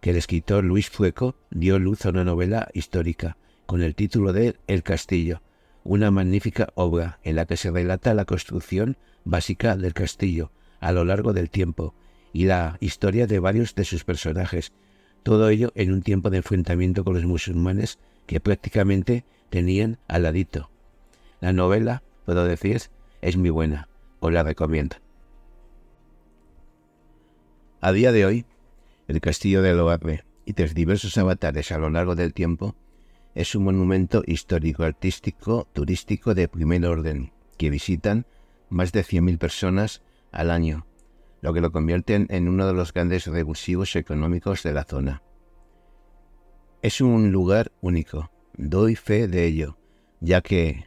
que 0.02 0.10
el 0.10 0.16
escritor 0.16 0.64
Luis 0.64 0.90
Fueco 0.90 1.36
dio 1.50 1.78
luz 1.78 2.04
a 2.04 2.10
una 2.10 2.24
novela 2.24 2.68
histórica 2.74 3.36
con 3.66 3.82
el 3.82 3.94
título 3.94 4.32
de 4.32 4.56
El 4.66 4.82
Castillo, 4.82 5.42
una 5.84 6.10
magnífica 6.10 6.72
obra 6.74 7.20
en 7.22 7.36
la 7.36 7.46
que 7.46 7.56
se 7.56 7.70
relata 7.70 8.12
la 8.12 8.24
construcción 8.24 8.96
básica 9.24 9.76
del 9.76 9.94
castillo 9.94 10.50
a 10.80 10.90
lo 10.90 11.04
largo 11.04 11.32
del 11.32 11.50
tiempo 11.50 11.94
y 12.32 12.46
la 12.46 12.78
historia 12.80 13.28
de 13.28 13.38
varios 13.38 13.76
de 13.76 13.84
sus 13.84 14.02
personajes, 14.02 14.72
todo 15.22 15.48
ello 15.48 15.70
en 15.76 15.92
un 15.92 16.02
tiempo 16.02 16.30
de 16.30 16.38
enfrentamiento 16.38 17.04
con 17.04 17.14
los 17.14 17.24
musulmanes 17.24 18.00
que 18.26 18.40
prácticamente 18.40 19.24
tenían 19.50 20.00
al 20.08 20.24
ladito. 20.24 20.68
La 21.38 21.52
novela, 21.52 22.02
puedo 22.24 22.44
decir, 22.44 22.82
es 23.20 23.36
muy 23.36 23.50
buena, 23.50 23.88
os 24.18 24.32
la 24.32 24.42
recomiendo. 24.42 24.96
A 27.80 27.92
día 27.92 28.10
de 28.10 28.26
hoy, 28.26 28.46
el 29.12 29.20
castillo 29.20 29.60
de 29.60 29.74
Loarre 29.74 30.24
y 30.46 30.54
tres 30.54 30.74
diversos 30.74 31.18
avatares 31.18 31.70
a 31.70 31.76
lo 31.76 31.90
largo 31.90 32.14
del 32.14 32.32
tiempo 32.32 32.74
es 33.34 33.54
un 33.54 33.64
monumento 33.64 34.22
histórico, 34.26 34.84
artístico, 34.84 35.68
turístico 35.74 36.34
de 36.34 36.48
primer 36.48 36.86
orden, 36.86 37.30
que 37.58 37.68
visitan 37.68 38.24
más 38.70 38.90
de 38.90 39.04
100.000 39.04 39.36
personas 39.36 40.02
al 40.30 40.50
año, 40.50 40.86
lo 41.42 41.52
que 41.52 41.60
lo 41.60 41.72
convierte 41.72 42.26
en 42.26 42.48
uno 42.48 42.66
de 42.66 42.72
los 42.72 42.94
grandes 42.94 43.26
revulsivos 43.26 43.96
económicos 43.96 44.62
de 44.62 44.72
la 44.72 44.84
zona. 44.84 45.22
Es 46.80 47.02
un 47.02 47.32
lugar 47.32 47.70
único, 47.82 48.30
doy 48.56 48.96
fe 48.96 49.28
de 49.28 49.44
ello, 49.44 49.76
ya 50.20 50.40
que, 50.40 50.86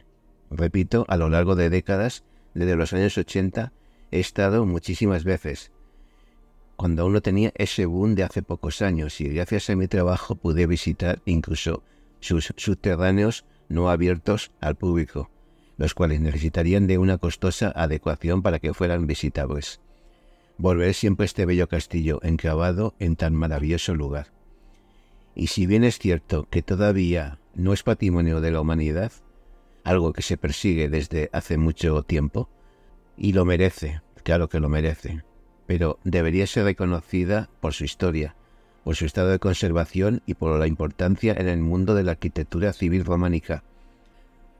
repito, 0.50 1.04
a 1.06 1.16
lo 1.16 1.28
largo 1.28 1.54
de 1.54 1.70
décadas, 1.70 2.24
desde 2.54 2.74
los 2.74 2.92
años 2.92 3.16
80, 3.16 3.72
he 4.10 4.18
estado 4.18 4.66
muchísimas 4.66 5.22
veces, 5.22 5.70
cuando 6.76 7.02
aún 7.02 7.20
tenía 7.20 7.52
ese 7.54 7.86
boom 7.86 8.14
de 8.14 8.22
hace 8.22 8.42
pocos 8.42 8.82
años 8.82 9.20
y 9.20 9.28
gracias 9.28 9.70
a 9.70 9.76
mi 9.76 9.88
trabajo 9.88 10.36
pude 10.36 10.66
visitar 10.66 11.20
incluso 11.24 11.82
sus 12.20 12.52
subterráneos 12.56 13.44
no 13.68 13.90
abiertos 13.90 14.52
al 14.60 14.76
público, 14.76 15.30
los 15.78 15.94
cuales 15.94 16.20
necesitarían 16.20 16.86
de 16.86 16.98
una 16.98 17.18
costosa 17.18 17.72
adecuación 17.74 18.42
para 18.42 18.58
que 18.58 18.74
fueran 18.74 19.06
visitables. 19.06 19.80
Volveré 20.58 20.94
siempre 20.94 21.24
a 21.24 21.26
este 21.26 21.44
bello 21.46 21.68
castillo 21.68 22.20
enclavado 22.22 22.94
en 22.98 23.16
tan 23.16 23.34
maravilloso 23.34 23.94
lugar. 23.94 24.28
Y 25.34 25.48
si 25.48 25.66
bien 25.66 25.84
es 25.84 25.98
cierto 25.98 26.46
que 26.48 26.62
todavía 26.62 27.38
no 27.54 27.72
es 27.72 27.82
patrimonio 27.82 28.40
de 28.40 28.50
la 28.50 28.60
humanidad, 28.60 29.12
algo 29.84 30.12
que 30.12 30.22
se 30.22 30.36
persigue 30.36 30.88
desde 30.88 31.28
hace 31.32 31.58
mucho 31.58 32.02
tiempo, 32.02 32.48
y 33.16 33.32
lo 33.32 33.44
merece, 33.44 34.00
claro 34.24 34.48
que 34.48 34.60
lo 34.60 34.68
merece, 34.68 35.22
pero 35.66 35.98
debería 36.04 36.46
ser 36.46 36.64
reconocida 36.64 37.48
por 37.60 37.72
su 37.72 37.84
historia, 37.84 38.34
por 38.84 38.96
su 38.96 39.04
estado 39.04 39.30
de 39.30 39.38
conservación 39.38 40.22
y 40.26 40.34
por 40.34 40.58
la 40.58 40.66
importancia 40.66 41.34
en 41.36 41.48
el 41.48 41.58
mundo 41.58 41.94
de 41.94 42.04
la 42.04 42.12
arquitectura 42.12 42.72
civil 42.72 43.04
románica, 43.04 43.64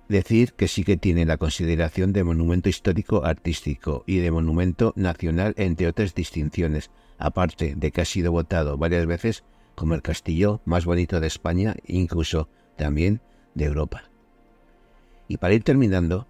Decir 0.09 0.53
que 0.53 0.69
sí 0.69 0.85
que 0.85 0.97
tiene 0.97 1.27
la 1.27 1.37
consideración 1.37 2.13
de 2.13 2.23
monumento 2.23 2.69
histórico 2.69 3.25
artístico 3.25 4.05
y 4.07 4.19
de 4.19 4.31
monumento 4.31 4.93
nacional 4.95 5.53
entre 5.57 5.89
otras 5.89 6.15
distinciones, 6.15 6.91
aparte 7.19 7.75
de 7.77 7.91
que 7.91 8.03
ha 8.03 8.05
sido 8.05 8.31
votado 8.31 8.79
varias 8.79 9.05
veces 9.07 9.43
como 9.75 9.95
el 9.95 10.03
castillo 10.03 10.61
más 10.65 10.85
bonito 10.85 11.19
de 11.19 11.27
España 11.27 11.75
e 11.85 11.97
incluso 11.97 12.49
también 12.77 13.21
de 13.55 13.65
Europa. 13.65 14.05
Y 15.27 15.39
para 15.39 15.55
ir 15.55 15.65
terminando, 15.65 16.29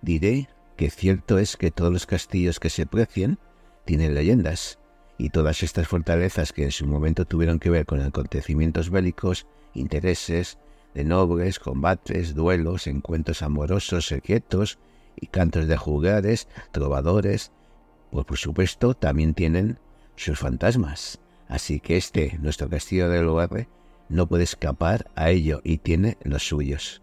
diré 0.00 0.48
que 0.76 0.88
cierto 0.88 1.38
es 1.38 1.56
que 1.56 1.72
todos 1.72 1.92
los 1.92 2.06
castillos 2.06 2.60
que 2.60 2.70
se 2.70 2.86
precien 2.86 3.38
tienen 3.88 4.12
leyendas, 4.12 4.78
y 5.16 5.30
todas 5.30 5.62
estas 5.62 5.88
fortalezas 5.88 6.52
que 6.52 6.64
en 6.64 6.72
su 6.72 6.86
momento 6.86 7.24
tuvieron 7.24 7.58
que 7.58 7.70
ver 7.70 7.86
con 7.86 8.02
acontecimientos 8.02 8.90
bélicos, 8.90 9.46
intereses, 9.72 10.58
de 10.92 11.04
nobles, 11.04 11.58
combates, 11.58 12.34
duelos, 12.34 12.86
encuentros 12.86 13.40
amorosos 13.40 14.06
secretos 14.06 14.78
y 15.16 15.28
cantos 15.28 15.68
de 15.68 15.78
jugares, 15.78 16.48
trovadores, 16.70 17.50
pues 18.10 18.26
por 18.26 18.36
supuesto 18.36 18.92
también 18.92 19.32
tienen 19.32 19.78
sus 20.16 20.38
fantasmas. 20.38 21.18
Así 21.48 21.80
que 21.80 21.96
este, 21.96 22.36
nuestro 22.42 22.68
castillo 22.68 23.08
del 23.08 23.24
Loarre, 23.24 23.70
no 24.10 24.26
puede 24.26 24.44
escapar 24.44 25.10
a 25.16 25.30
ello 25.30 25.62
y 25.64 25.78
tiene 25.78 26.18
los 26.24 26.46
suyos. 26.46 27.00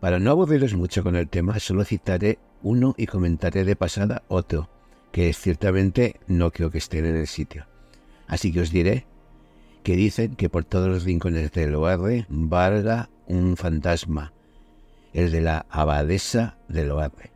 Para 0.00 0.18
no 0.18 0.30
aburriros 0.30 0.72
mucho 0.72 1.02
con 1.02 1.14
el 1.14 1.28
tema, 1.28 1.60
solo 1.60 1.84
citaré 1.84 2.38
uno 2.62 2.94
y 2.96 3.04
comentaré 3.04 3.64
de 3.64 3.76
pasada 3.76 4.22
otro, 4.28 4.70
que 5.12 5.32
ciertamente 5.34 6.18
no 6.26 6.50
creo 6.50 6.70
que 6.70 6.78
estén 6.78 7.04
en 7.04 7.16
el 7.16 7.26
sitio. 7.26 7.66
Así 8.26 8.50
que 8.50 8.62
os 8.62 8.72
diré 8.72 9.06
que 9.84 9.94
dicen 9.94 10.36
que 10.36 10.48
por 10.48 10.64
todos 10.64 10.88
los 10.88 11.04
rincones 11.04 11.52
del 11.52 11.72
Loarre 11.72 12.26
valga 12.28 13.10
un 13.26 13.56
fantasma, 13.56 14.32
el 15.12 15.30
de 15.30 15.42
la 15.42 15.66
abadesa 15.68 16.56
del 16.68 16.88
Loarre. 16.88 17.30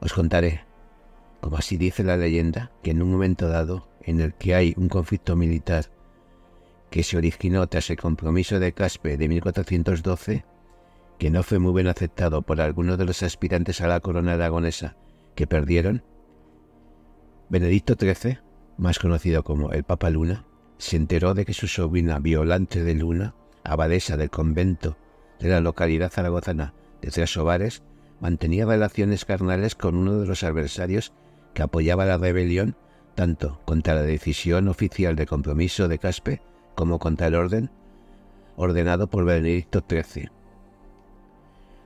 Os 0.00 0.12
contaré, 0.12 0.64
como 1.40 1.56
así 1.56 1.76
dice 1.76 2.04
la 2.04 2.16
leyenda, 2.16 2.70
que 2.82 2.92
en 2.92 3.02
un 3.02 3.10
momento 3.10 3.48
dado 3.48 3.88
en 4.02 4.20
el 4.20 4.34
que 4.34 4.54
hay 4.54 4.74
un 4.76 4.88
conflicto 4.88 5.34
militar 5.34 5.86
que 6.90 7.02
se 7.02 7.16
originó 7.16 7.66
tras 7.66 7.90
el 7.90 7.96
compromiso 7.96 8.60
de 8.60 8.72
Caspe 8.72 9.16
de 9.16 9.28
1412, 9.28 10.44
que 11.18 11.30
no 11.30 11.42
fue 11.42 11.58
muy 11.58 11.72
bien 11.72 11.88
aceptado 11.88 12.42
por 12.42 12.60
algunos 12.60 12.98
de 12.98 13.06
los 13.06 13.22
aspirantes 13.22 13.80
a 13.80 13.88
la 13.88 14.00
corona 14.00 14.34
aragonesa 14.34 14.96
que 15.34 15.46
perdieron, 15.46 16.02
Benedicto 17.48 17.94
XIII, 17.98 18.38
más 18.78 18.98
conocido 18.98 19.44
como 19.44 19.72
el 19.72 19.84
Papa 19.84 20.10
Luna, 20.10 20.46
se 20.78 20.96
enteró 20.96 21.34
de 21.34 21.44
que 21.44 21.54
su 21.54 21.68
sobrina 21.68 22.18
Violante 22.18 22.82
de 22.82 22.94
Luna, 22.94 23.34
abadesa 23.62 24.16
del 24.16 24.30
convento 24.30 24.96
de 25.38 25.48
la 25.48 25.60
localidad 25.60 26.10
zaragozana 26.10 26.74
de 27.00 27.10
Tres 27.10 27.36
Hogares, 27.36 27.82
mantenía 28.20 28.66
relaciones 28.66 29.24
carnales 29.24 29.74
con 29.74 29.96
uno 29.96 30.18
de 30.18 30.26
los 30.26 30.42
adversarios 30.42 31.12
que 31.52 31.62
apoyaba 31.62 32.04
la 32.04 32.18
rebelión 32.18 32.76
tanto 33.14 33.60
contra 33.64 33.94
la 33.94 34.02
decisión 34.02 34.68
oficial 34.68 35.16
de 35.16 35.26
compromiso 35.26 35.88
de 35.88 35.98
Caspe 35.98 36.42
como 36.74 36.98
contra 36.98 37.28
el 37.28 37.34
orden 37.36 37.70
ordenado 38.56 39.08
por 39.08 39.24
Benedicto 39.24 39.84
XIII. 39.88 40.30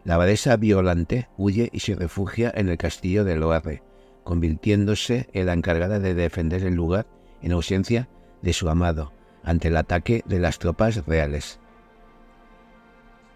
La 0.05 0.15
abadesa 0.15 0.57
Violante 0.57 1.29
huye 1.37 1.71
y 1.73 1.81
se 1.81 1.95
refugia 1.95 2.53
en 2.55 2.69
el 2.69 2.79
castillo 2.79 3.25
de 3.25 3.37
Loarre, 3.37 3.83
convirtiéndose 4.25 5.29
en 5.33 5.47
la 5.47 5.53
encargada 5.53 5.99
de 5.99 6.15
defender 6.15 6.65
el 6.65 6.75
lugar 6.75 7.07
en 7.43 7.53
ausencia 7.53 8.09
de 8.43 8.53
su 8.53 8.69
amado 8.69 9.13
ante 9.43 9.69
el 9.69 9.77
ataque 9.77 10.23
de 10.27 10.39
las 10.39 10.59
tropas 10.59 11.07
reales. 11.07 11.59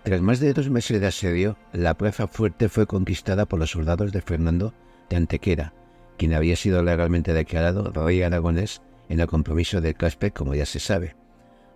Tras 0.03 0.21
más 0.21 0.41
de 0.41 0.53
dos 0.53 0.69
meses 0.69 1.01
de 1.01 1.07
asedio, 1.07 1.57
la 1.73 1.95
plaza 1.95 2.27
fuerte 2.27 2.69
fue 2.69 2.87
conquistada 2.87 3.47
por 3.47 3.61
los 3.61 3.71
soldados 3.71 4.13
de 4.13 4.21
Fernando 4.21 4.75
de 5.09 5.17
Antequera, 5.17 5.75
quien 6.19 6.35
había 6.35 6.57
sido 6.57 6.83
legalmente 6.83 7.33
declarado 7.33 7.93
rey 7.93 8.23
aragonés 8.23 8.83
en 9.09 9.21
el 9.21 9.27
compromiso 9.27 9.81
del 9.81 9.95
Caspe, 9.95 10.33
como 10.33 10.55
ya 10.55 10.67
se 10.67 10.81
sabe. 10.81 11.15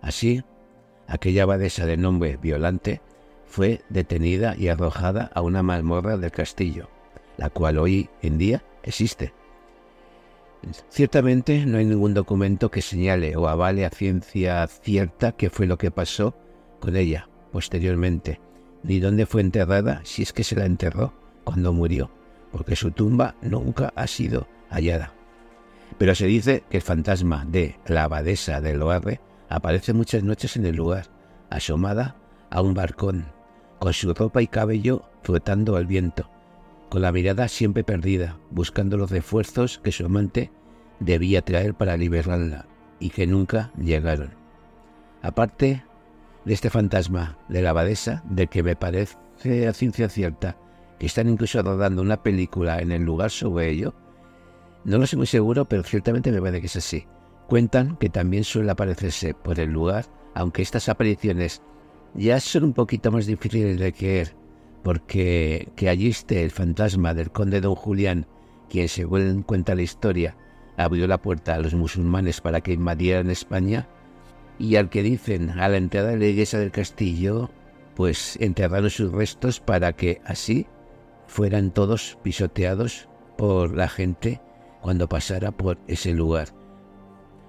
Así, 0.01 0.43
aquella 1.07 1.43
abadesa 1.43 1.85
de 1.85 1.97
nombre 1.97 2.37
Violante 2.37 3.01
fue 3.47 3.81
detenida 3.89 4.55
y 4.57 4.67
arrojada 4.67 5.31
a 5.33 5.41
una 5.41 5.63
mazmorra 5.63 6.17
del 6.17 6.31
castillo, 6.31 6.89
la 7.37 7.49
cual 7.49 7.77
hoy 7.77 8.09
en 8.21 8.37
día 8.37 8.63
existe. 8.83 9.33
Ciertamente 10.89 11.65
no 11.65 11.77
hay 11.77 11.85
ningún 11.85 12.13
documento 12.13 12.71
que 12.71 12.81
señale 12.81 13.35
o 13.35 13.47
avale 13.47 13.85
a 13.85 13.89
ciencia 13.89 14.67
cierta 14.67 15.31
qué 15.31 15.49
fue 15.49 15.67
lo 15.67 15.77
que 15.77 15.91
pasó 15.91 16.35
con 16.79 16.95
ella 16.95 17.29
posteriormente, 17.51 18.39
ni 18.83 18.99
dónde 18.99 19.25
fue 19.25 19.41
enterrada 19.41 20.01
si 20.03 20.23
es 20.23 20.33
que 20.33 20.43
se 20.43 20.55
la 20.55 20.65
enterró 20.65 21.13
cuando 21.43 21.73
murió, 21.73 22.11
porque 22.51 22.75
su 22.75 22.91
tumba 22.91 23.35
nunca 23.41 23.93
ha 23.95 24.07
sido 24.07 24.47
hallada. 24.69 25.13
Pero 25.97 26.13
se 26.15 26.25
dice 26.25 26.63
que 26.69 26.77
el 26.77 26.83
fantasma 26.83 27.45
de 27.45 27.77
la 27.87 28.03
abadesa 28.03 28.61
de 28.61 28.75
Loarre 28.75 29.21
aparece 29.49 29.93
muchas 29.93 30.23
noches 30.23 30.57
en 30.57 30.65
el 30.65 30.75
lugar, 30.75 31.07
asomada 31.49 32.17
a 32.49 32.61
un 32.61 32.73
barcón, 32.73 33.25
con 33.79 33.93
su 33.93 34.13
ropa 34.13 34.41
y 34.41 34.47
cabello 34.47 35.03
flotando 35.23 35.75
al 35.75 35.85
viento, 35.85 36.29
con 36.89 37.01
la 37.01 37.11
mirada 37.11 37.47
siempre 37.47 37.83
perdida, 37.83 38.37
buscando 38.51 38.97
los 38.97 39.11
refuerzos 39.11 39.79
que 39.79 39.91
su 39.91 40.05
amante 40.05 40.51
debía 40.99 41.41
traer 41.41 41.73
para 41.73 41.97
liberarla 41.97 42.65
y 42.99 43.09
que 43.09 43.27
nunca 43.27 43.71
llegaron. 43.77 44.31
Aparte 45.21 45.83
de 46.45 46.53
este 46.53 46.69
fantasma 46.69 47.37
de 47.49 47.61
la 47.61 47.71
abadesa, 47.71 48.23
de 48.29 48.47
que 48.47 48.63
me 48.63 48.75
parece 48.75 49.67
a 49.67 49.73
ciencia 49.73 50.09
cierta 50.09 50.57
que 50.97 51.05
están 51.05 51.29
incluso 51.29 51.61
rodando 51.61 52.01
una 52.01 52.23
película 52.23 52.79
en 52.79 52.91
el 52.91 53.03
lugar 53.03 53.29
sobre 53.29 53.69
ello, 53.69 53.93
no 54.83 54.97
lo 54.97 55.05
sé 55.05 55.17
muy 55.17 55.27
seguro, 55.27 55.65
pero 55.65 55.83
ciertamente 55.83 56.31
me 56.31 56.39
parece 56.39 56.61
que 56.61 56.67
es 56.67 56.75
así. 56.77 57.05
Cuentan 57.47 57.97
que 57.97 58.09
también 58.09 58.43
suele 58.43 58.71
aparecerse 58.71 59.33
por 59.33 59.59
el 59.59 59.71
lugar, 59.71 60.05
aunque 60.33 60.61
estas 60.61 60.89
apariciones 60.89 61.61
ya 62.13 62.39
son 62.39 62.63
un 62.65 62.73
poquito 62.73 63.11
más 63.11 63.25
difíciles 63.25 63.79
de 63.79 63.93
creer, 63.93 64.35
porque 64.83 65.69
que 65.75 65.89
allí 65.89 66.09
esté 66.09 66.43
el 66.43 66.51
fantasma 66.51 67.13
del 67.13 67.31
conde 67.31 67.61
don 67.61 67.75
Julián, 67.75 68.27
quien 68.69 68.87
según 68.87 69.43
cuenta 69.43 69.75
la 69.75 69.81
historia, 69.81 70.35
abrió 70.77 71.07
la 71.07 71.21
puerta 71.21 71.55
a 71.55 71.59
los 71.59 71.73
musulmanes 71.73 72.41
para 72.41 72.61
que 72.61 72.73
invadieran 72.73 73.29
España, 73.29 73.87
y 74.59 74.75
al 74.75 74.89
que 74.89 75.03
dicen 75.03 75.51
a 75.51 75.69
la 75.69 75.77
entrada 75.77 76.09
de 76.09 76.17
la 76.17 76.25
iglesia 76.25 76.59
del 76.59 76.71
castillo, 76.71 77.49
pues 77.95 78.37
enterraron 78.39 78.89
sus 78.89 79.11
restos 79.11 79.59
para 79.59 79.93
que 79.93 80.21
así 80.25 80.67
fueran 81.27 81.71
todos 81.71 82.17
pisoteados 82.23 83.09
por 83.37 83.75
la 83.75 83.87
gente 83.87 84.41
cuando 84.81 85.09
pasara 85.09 85.51
por 85.51 85.79
ese 85.87 86.13
lugar. 86.13 86.49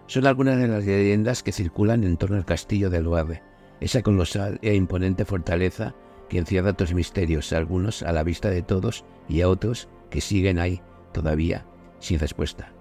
Son 0.07 0.27
algunas 0.27 0.59
de 0.59 0.69
las 0.69 0.85
leyendas 0.85 1.43
que 1.43 1.53
circulan 1.53 2.03
en 2.03 2.17
torno 2.17 2.37
al 2.37 2.47
castillo 2.47 2.91
de 2.91 3.03
Loarre, 3.03 3.43
esa 3.81 4.03
colosal 4.03 4.59
e 4.63 4.75
imponente 4.75 5.25
fortaleza 5.25 5.95
que 6.29 6.39
encierra 6.39 6.71
otros 6.71 6.95
misterios, 6.95 7.53
algunos 7.53 8.03
a 8.03 8.13
la 8.13 8.23
vista 8.23 8.51
de 8.51 8.63
todos 8.63 9.05
y 9.29 9.41
a 9.41 9.49
otros 9.49 9.89
que 10.11 10.21
siguen 10.21 10.59
ahí 10.59 10.81
todavía 11.13 11.67
sin 12.01 12.19
respuesta. 12.19 12.73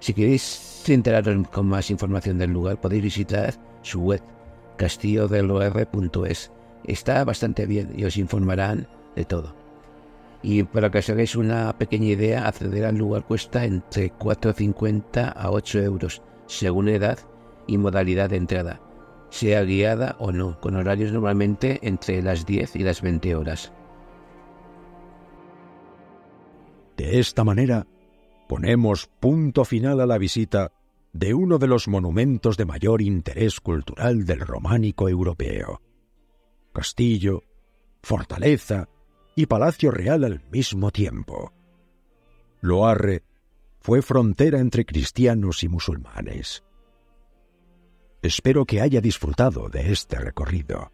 Si 0.00 0.12
queréis 0.12 0.82
enteraros 0.88 1.48
con 1.48 1.66
más 1.66 1.90
información 1.90 2.38
del 2.38 2.50
lugar, 2.50 2.80
podéis 2.80 3.04
visitar 3.04 3.54
su 3.82 4.02
web 4.02 4.20
castillodelor.es. 4.76 6.50
Está 6.84 7.24
bastante 7.24 7.64
bien 7.66 7.92
y 7.96 8.04
os 8.04 8.16
informarán 8.16 8.86
de 9.16 9.24
todo. 9.24 9.54
Y 10.42 10.64
para 10.64 10.90
que 10.90 10.98
os 10.98 11.08
hagáis 11.08 11.36
una 11.36 11.72
pequeña 11.78 12.08
idea, 12.08 12.46
acceder 12.46 12.84
al 12.84 12.98
lugar 12.98 13.24
cuesta 13.24 13.64
entre 13.64 14.12
4,50 14.12 15.32
a 15.34 15.50
8 15.50 15.78
euros, 15.80 16.20
según 16.46 16.90
edad 16.90 17.18
y 17.66 17.78
modalidad 17.78 18.28
de 18.28 18.36
entrada, 18.36 18.80
sea 19.34 19.64
guiada 19.64 20.14
o 20.20 20.30
no, 20.30 20.60
con 20.60 20.76
horarios 20.76 21.10
normalmente 21.10 21.80
entre 21.82 22.22
las 22.22 22.46
10 22.46 22.76
y 22.76 22.78
las 22.84 23.02
20 23.02 23.34
horas. 23.34 23.72
De 26.96 27.18
esta 27.18 27.42
manera, 27.42 27.84
ponemos 28.48 29.10
punto 29.18 29.64
final 29.64 30.00
a 30.00 30.06
la 30.06 30.18
visita 30.18 30.70
de 31.12 31.34
uno 31.34 31.58
de 31.58 31.66
los 31.66 31.88
monumentos 31.88 32.56
de 32.56 32.64
mayor 32.64 33.02
interés 33.02 33.58
cultural 33.58 34.24
del 34.24 34.38
románico 34.38 35.08
europeo. 35.08 35.82
Castillo, 36.72 37.42
fortaleza 38.04 38.88
y 39.34 39.46
palacio 39.46 39.90
real 39.90 40.22
al 40.22 40.44
mismo 40.52 40.92
tiempo. 40.92 41.52
Loarre 42.60 43.24
fue 43.80 44.00
frontera 44.00 44.60
entre 44.60 44.86
cristianos 44.86 45.64
y 45.64 45.68
musulmanes. 45.68 46.62
Espero 48.24 48.64
que 48.64 48.80
haya 48.80 49.02
disfrutado 49.02 49.68
de 49.68 49.92
este 49.92 50.18
recorrido. 50.18 50.90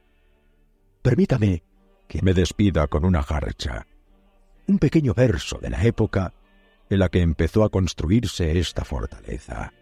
Permítame 1.01 1.63
que 2.09 2.23
me 2.23 2.35
despida 2.35 2.89
con 2.89 3.05
una 3.05 3.23
jarcha, 3.23 3.87
un 4.67 4.81
pequeño 4.81 5.15
verso 5.15 5.59
de 5.59 5.71
la 5.71 5.85
época 5.85 6.35
en 6.89 6.99
la 6.99 7.09
que 7.09 7.21
empezó 7.21 7.63
a 7.63 7.69
construirse 7.69 8.59
esta 8.59 8.85
fortaleza. 8.85 9.73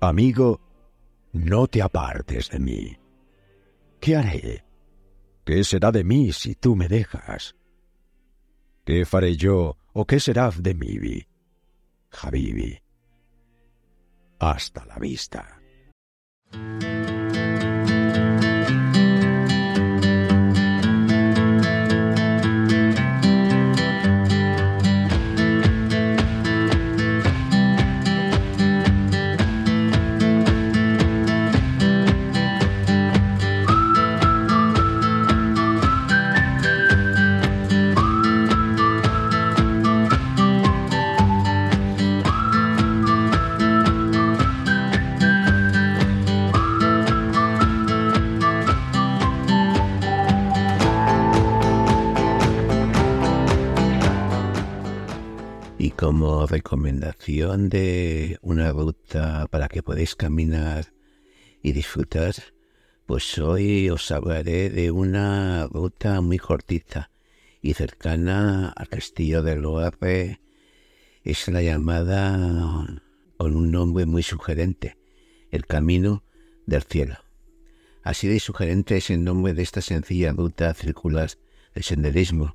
Amigo, 0.00 0.60
no 1.32 1.66
te 1.66 1.82
apartes 1.82 2.48
de 2.48 2.60
mí. 2.60 2.96
¿Qué 3.98 4.14
haré? 4.14 4.64
¿Qué 5.44 5.64
será 5.64 5.90
de 5.90 6.04
mí 6.04 6.30
si 6.30 6.54
tú 6.54 6.76
me 6.76 6.86
dejas? 6.86 7.56
¿Qué 8.84 9.04
faré 9.04 9.36
yo 9.36 9.78
o 9.92 10.06
qué 10.06 10.20
será 10.20 10.52
de 10.52 10.74
mí, 10.74 11.26
Habibi? 12.12 12.78
Hasta 14.38 14.84
la 14.84 14.98
vista. 15.00 15.63
De 57.34 58.38
una 58.42 58.70
ruta 58.70 59.48
para 59.50 59.66
que 59.66 59.82
podáis 59.82 60.14
caminar 60.14 60.92
y 61.62 61.72
disfrutar, 61.72 62.32
pues 63.06 63.38
hoy 63.38 63.90
os 63.90 64.12
hablaré 64.12 64.70
de 64.70 64.92
una 64.92 65.66
ruta 65.66 66.20
muy 66.20 66.38
cortita 66.38 67.10
y 67.60 67.74
cercana 67.74 68.68
al 68.68 68.88
castillo 68.88 69.42
de 69.42 69.56
Loarre. 69.56 70.40
Es 71.24 71.48
la 71.48 71.60
llamada, 71.60 73.02
con 73.36 73.56
un 73.56 73.72
nombre 73.72 74.06
muy 74.06 74.22
sugerente, 74.22 74.96
el 75.50 75.66
Camino 75.66 76.22
del 76.66 76.84
Cielo. 76.84 77.16
Así 78.04 78.28
de 78.28 78.38
sugerente 78.38 78.96
es 78.96 79.10
el 79.10 79.24
nombre 79.24 79.54
de 79.54 79.62
esta 79.62 79.80
sencilla 79.80 80.32
ruta 80.32 80.72
circular 80.72 81.30
de 81.74 81.82
senderismo 81.82 82.54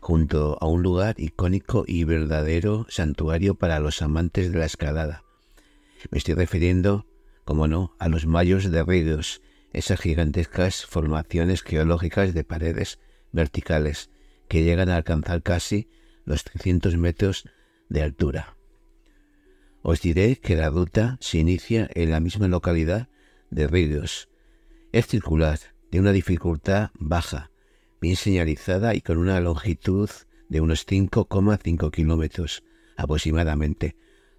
junto 0.00 0.58
a 0.60 0.66
un 0.66 0.82
lugar 0.82 1.14
icónico 1.18 1.84
y 1.86 2.04
verdadero 2.04 2.86
santuario 2.88 3.54
para 3.54 3.78
los 3.78 4.02
amantes 4.02 4.50
de 4.50 4.58
la 4.58 4.66
escalada. 4.66 5.22
Me 6.10 6.18
estoy 6.18 6.34
refiriendo, 6.34 7.06
como 7.44 7.68
no, 7.68 7.94
a 7.98 8.08
los 8.08 8.26
mayos 8.26 8.70
de 8.70 8.82
Ríos, 8.82 9.42
esas 9.72 10.00
gigantescas 10.00 10.84
formaciones 10.86 11.62
geológicas 11.62 12.34
de 12.34 12.44
paredes 12.44 12.98
verticales 13.32 14.10
que 14.48 14.64
llegan 14.64 14.88
a 14.88 14.96
alcanzar 14.96 15.42
casi 15.42 15.88
los 16.24 16.44
300 16.44 16.96
metros 16.96 17.44
de 17.88 18.02
altura. 18.02 18.56
Os 19.82 20.00
diré 20.00 20.36
que 20.36 20.56
la 20.56 20.70
ruta 20.70 21.18
se 21.20 21.38
inicia 21.38 21.88
en 21.94 22.10
la 22.10 22.20
misma 22.20 22.48
localidad 22.48 23.08
de 23.50 23.66
Ríos. 23.66 24.28
Es 24.92 25.06
circular, 25.06 25.58
de 25.90 26.00
una 26.00 26.12
dificultad 26.12 26.90
baja, 26.94 27.50
bien 28.00 28.16
señalizada 28.16 28.94
y 28.94 29.00
con 29.00 29.18
una 29.18 29.40
longitud 29.40 30.08
de 30.48 30.60
unos 30.60 30.86
5,5 30.86 31.90
kilómetros 31.90 32.64
aproximadamente, 32.96 33.96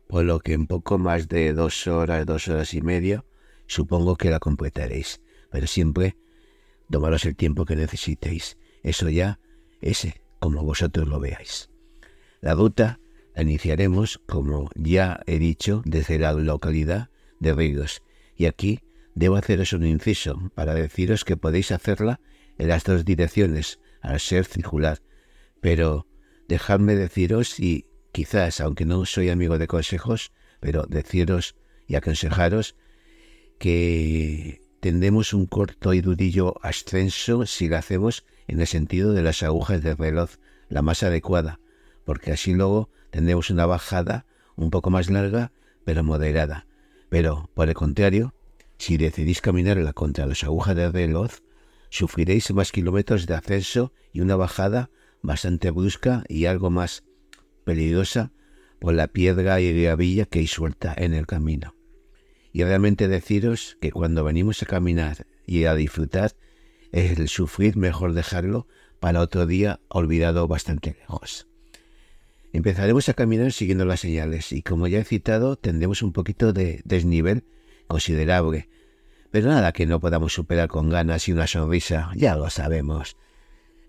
por 0.07 0.25
lo 0.25 0.39
que 0.39 0.53
en 0.53 0.67
poco 0.67 0.97
más 0.97 1.27
de 1.27 1.53
dos 1.53 1.87
horas, 1.87 2.25
dos 2.25 2.47
horas 2.47 2.73
y 2.73 2.81
media, 2.81 3.23
supongo 3.67 4.17
que 4.17 4.29
la 4.29 4.39
completaréis, 4.39 5.21
pero 5.49 5.67
siempre 5.67 6.17
tomaros 6.89 7.25
el 7.25 7.35
tiempo 7.35 7.65
que 7.65 7.75
necesitéis. 7.75 8.57
Eso 8.83 9.09
ya 9.09 9.39
ese, 9.79 10.21
como 10.39 10.63
vosotros 10.63 11.07
lo 11.07 11.19
veáis. 11.19 11.69
La 12.41 12.55
ruta 12.55 12.99
la 13.35 13.43
iniciaremos, 13.43 14.19
como 14.27 14.69
ya 14.75 15.21
he 15.25 15.39
dicho, 15.39 15.81
desde 15.85 16.19
la 16.19 16.33
localidad 16.33 17.09
de 17.39 17.53
Ríos, 17.53 18.01
y 18.35 18.45
aquí 18.45 18.79
debo 19.15 19.35
haceros 19.35 19.73
un 19.73 19.85
inciso 19.85 20.51
para 20.55 20.73
deciros 20.73 21.23
que 21.23 21.37
podéis 21.37 21.71
hacerla 21.71 22.19
en 22.61 22.67
las 22.67 22.83
dos 22.83 23.05
direcciones, 23.05 23.79
al 24.01 24.19
ser 24.19 24.45
circular. 24.45 25.01
Pero 25.61 26.05
dejadme 26.47 26.95
deciros 26.95 27.59
y 27.59 27.87
quizás, 28.11 28.61
aunque 28.61 28.85
no 28.85 29.03
soy 29.07 29.29
amigo 29.29 29.57
de 29.57 29.65
consejos, 29.65 30.31
pero 30.59 30.83
deciros 30.87 31.55
y 31.87 31.95
aconsejaros 31.95 32.75
que 33.57 34.61
tendremos 34.79 35.33
un 35.33 35.47
corto 35.47 35.95
y 35.95 36.01
durillo 36.01 36.53
ascenso 36.61 37.47
si 37.47 37.67
lo 37.67 37.77
hacemos 37.77 38.25
en 38.47 38.61
el 38.61 38.67
sentido 38.67 39.13
de 39.13 39.23
las 39.23 39.41
agujas 39.41 39.81
del 39.81 39.97
reloj, 39.97 40.29
la 40.69 40.83
más 40.83 41.01
adecuada, 41.01 41.59
porque 42.05 42.31
así 42.31 42.53
luego 42.53 42.91
tendremos 43.09 43.49
una 43.49 43.65
bajada 43.65 44.27
un 44.55 44.69
poco 44.69 44.91
más 44.91 45.09
larga, 45.09 45.51
pero 45.83 46.03
moderada. 46.03 46.67
Pero, 47.09 47.49
por 47.55 47.69
el 47.69 47.73
contrario, 47.73 48.35
si 48.77 48.97
decidís 48.97 49.41
caminarla 49.41 49.93
contra 49.93 50.27
las 50.27 50.43
agujas 50.43 50.75
de 50.75 50.91
reloj, 50.91 51.31
sufriréis 51.91 52.51
más 52.53 52.71
kilómetros 52.71 53.27
de 53.27 53.35
ascenso 53.35 53.93
y 54.11 54.21
una 54.21 54.35
bajada 54.35 54.89
bastante 55.21 55.69
brusca 55.69 56.23
y 56.27 56.45
algo 56.45 56.71
más 56.71 57.03
peligrosa 57.65 58.31
por 58.79 58.93
la 58.95 59.07
piedra 59.07 59.61
y 59.61 59.83
gravilla 59.83 60.25
que 60.25 60.39
hay 60.39 60.47
suelta 60.47 60.95
en 60.97 61.13
el 61.13 61.27
camino. 61.27 61.75
Y 62.53 62.63
realmente 62.63 63.07
deciros 63.07 63.77
que 63.81 63.91
cuando 63.91 64.23
venimos 64.23 64.63
a 64.63 64.65
caminar 64.65 65.27
y 65.45 65.65
a 65.65 65.75
disfrutar, 65.75 66.35
el 66.91 67.27
sufrir 67.27 67.77
mejor 67.77 68.13
dejarlo 68.13 68.67
para 68.99 69.21
otro 69.21 69.45
día 69.45 69.81
olvidado 69.89 70.47
bastante 70.47 70.95
lejos. 70.97 71.47
Empezaremos 72.53 73.07
a 73.09 73.13
caminar 73.13 73.51
siguiendo 73.51 73.85
las 73.85 73.99
señales 73.99 74.51
y 74.51 74.61
como 74.61 74.87
ya 74.87 74.99
he 74.99 75.03
citado 75.03 75.57
tendremos 75.57 76.01
un 76.01 76.13
poquito 76.13 76.53
de 76.53 76.81
desnivel 76.85 77.45
considerable, 77.87 78.69
pero 79.31 79.47
nada 79.49 79.71
que 79.71 79.85
no 79.85 79.99
podamos 79.99 80.33
superar 80.33 80.67
con 80.67 80.89
ganas 80.89 81.27
y 81.27 81.31
una 81.31 81.47
sonrisa, 81.47 82.11
ya 82.15 82.35
lo 82.35 82.49
sabemos. 82.49 83.15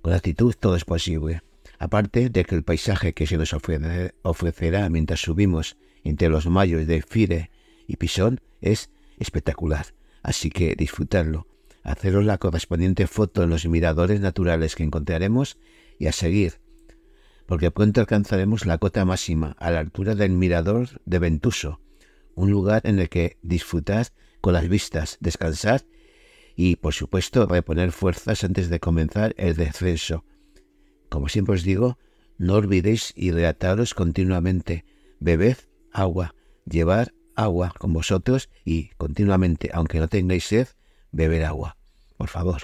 Con 0.00 0.12
actitud 0.12 0.54
todo 0.58 0.76
es 0.76 0.84
posible. 0.84 1.42
Aparte 1.78 2.30
de 2.30 2.44
que 2.44 2.54
el 2.54 2.62
paisaje 2.62 3.12
que 3.12 3.26
se 3.26 3.36
nos 3.36 3.52
ofrecerá 3.52 4.88
mientras 4.88 5.20
subimos 5.20 5.76
entre 6.04 6.28
los 6.28 6.46
mayos 6.46 6.86
de 6.86 7.02
Fire 7.02 7.50
y 7.88 7.96
Pisón 7.96 8.40
es 8.60 8.90
espectacular, 9.18 9.86
así 10.22 10.50
que 10.50 10.76
disfrutarlo, 10.76 11.48
haceros 11.82 12.24
la 12.24 12.38
correspondiente 12.38 13.08
foto 13.08 13.42
en 13.42 13.50
los 13.50 13.66
miradores 13.66 14.20
naturales 14.20 14.76
que 14.76 14.84
encontraremos 14.84 15.58
y 15.98 16.06
a 16.06 16.12
seguir, 16.12 16.60
porque 17.46 17.70
pronto 17.70 18.00
alcanzaremos 18.00 18.64
la 18.64 18.78
cota 18.78 19.04
máxima 19.04 19.56
a 19.58 19.70
la 19.70 19.80
altura 19.80 20.14
del 20.14 20.30
mirador 20.30 21.00
de 21.04 21.18
Ventuso, 21.18 21.80
un 22.34 22.50
lugar 22.50 22.82
en 22.84 22.98
el 22.98 23.08
que 23.08 23.38
disfrutar 23.42 24.06
con 24.42 24.52
las 24.52 24.68
vistas, 24.68 25.16
descansar 25.20 25.84
y, 26.54 26.76
por 26.76 26.92
supuesto, 26.92 27.46
reponer 27.46 27.92
fuerzas 27.92 28.44
antes 28.44 28.68
de 28.68 28.80
comenzar 28.80 29.34
el 29.38 29.56
descenso. 29.56 30.24
Como 31.08 31.30
siempre 31.30 31.54
os 31.54 31.62
digo, 31.62 31.98
no 32.36 32.54
olvidéis 32.54 33.14
hidrataros 33.16 33.94
continuamente, 33.94 34.84
bebed 35.20 35.56
agua, 35.92 36.34
llevar 36.66 37.14
agua 37.36 37.72
con 37.78 37.92
vosotros 37.92 38.50
y 38.64 38.88
continuamente, 38.98 39.70
aunque 39.72 40.00
no 40.00 40.08
tengáis 40.08 40.44
sed, 40.44 40.68
beber 41.12 41.44
agua, 41.44 41.76
por 42.16 42.28
favor. 42.28 42.62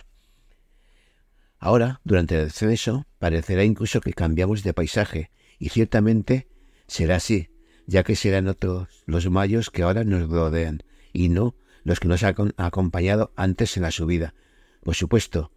Ahora, 1.58 2.00
durante 2.04 2.36
el 2.36 2.46
descenso, 2.46 3.06
parecerá 3.18 3.64
incluso 3.64 4.00
que 4.00 4.12
cambiamos 4.12 4.62
de 4.62 4.74
paisaje, 4.74 5.30
y 5.58 5.70
ciertamente 5.70 6.48
será 6.86 7.16
así, 7.16 7.50
ya 7.86 8.02
que 8.02 8.16
serán 8.16 8.48
otros 8.48 9.04
los 9.06 9.28
mayos 9.30 9.70
que 9.70 9.82
ahora 9.82 10.04
nos 10.04 10.28
rodean, 10.28 10.82
y 11.12 11.28
no 11.28 11.54
los 11.84 12.00
que 12.00 12.08
nos 12.08 12.22
han 12.22 12.54
acompañado 12.56 13.32
antes 13.36 13.76
en 13.76 13.84
la 13.84 13.90
subida. 13.90 14.34
Por 14.82 14.94
supuesto, 14.94 15.52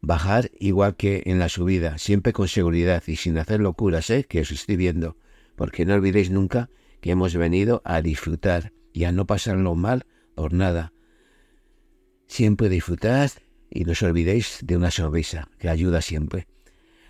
bajar 0.00 0.50
igual 0.58 0.96
que 0.96 1.22
en 1.26 1.38
la 1.38 1.48
subida, 1.48 1.98
siempre 1.98 2.32
con 2.32 2.48
seguridad 2.48 3.02
y 3.06 3.16
sin 3.16 3.38
hacer 3.38 3.60
locuras, 3.60 4.10
¿eh? 4.10 4.24
que 4.28 4.40
os 4.40 4.50
estoy 4.50 4.76
viendo, 4.76 5.16
porque 5.56 5.84
no 5.84 5.94
olvidéis 5.94 6.30
nunca 6.30 6.70
que 7.00 7.10
hemos 7.10 7.34
venido 7.36 7.82
a 7.84 8.00
disfrutar 8.02 8.72
y 8.92 9.04
a 9.04 9.12
no 9.12 9.26
pasarlo 9.26 9.74
mal 9.74 10.06
por 10.34 10.52
nada. 10.52 10.92
Siempre 12.26 12.68
disfrutad 12.68 13.30
y 13.70 13.84
no 13.84 13.92
os 13.92 14.02
olvidéis 14.02 14.60
de 14.62 14.76
una 14.76 14.90
sonrisa, 14.90 15.48
que 15.58 15.68
ayuda 15.68 16.00
siempre. 16.00 16.46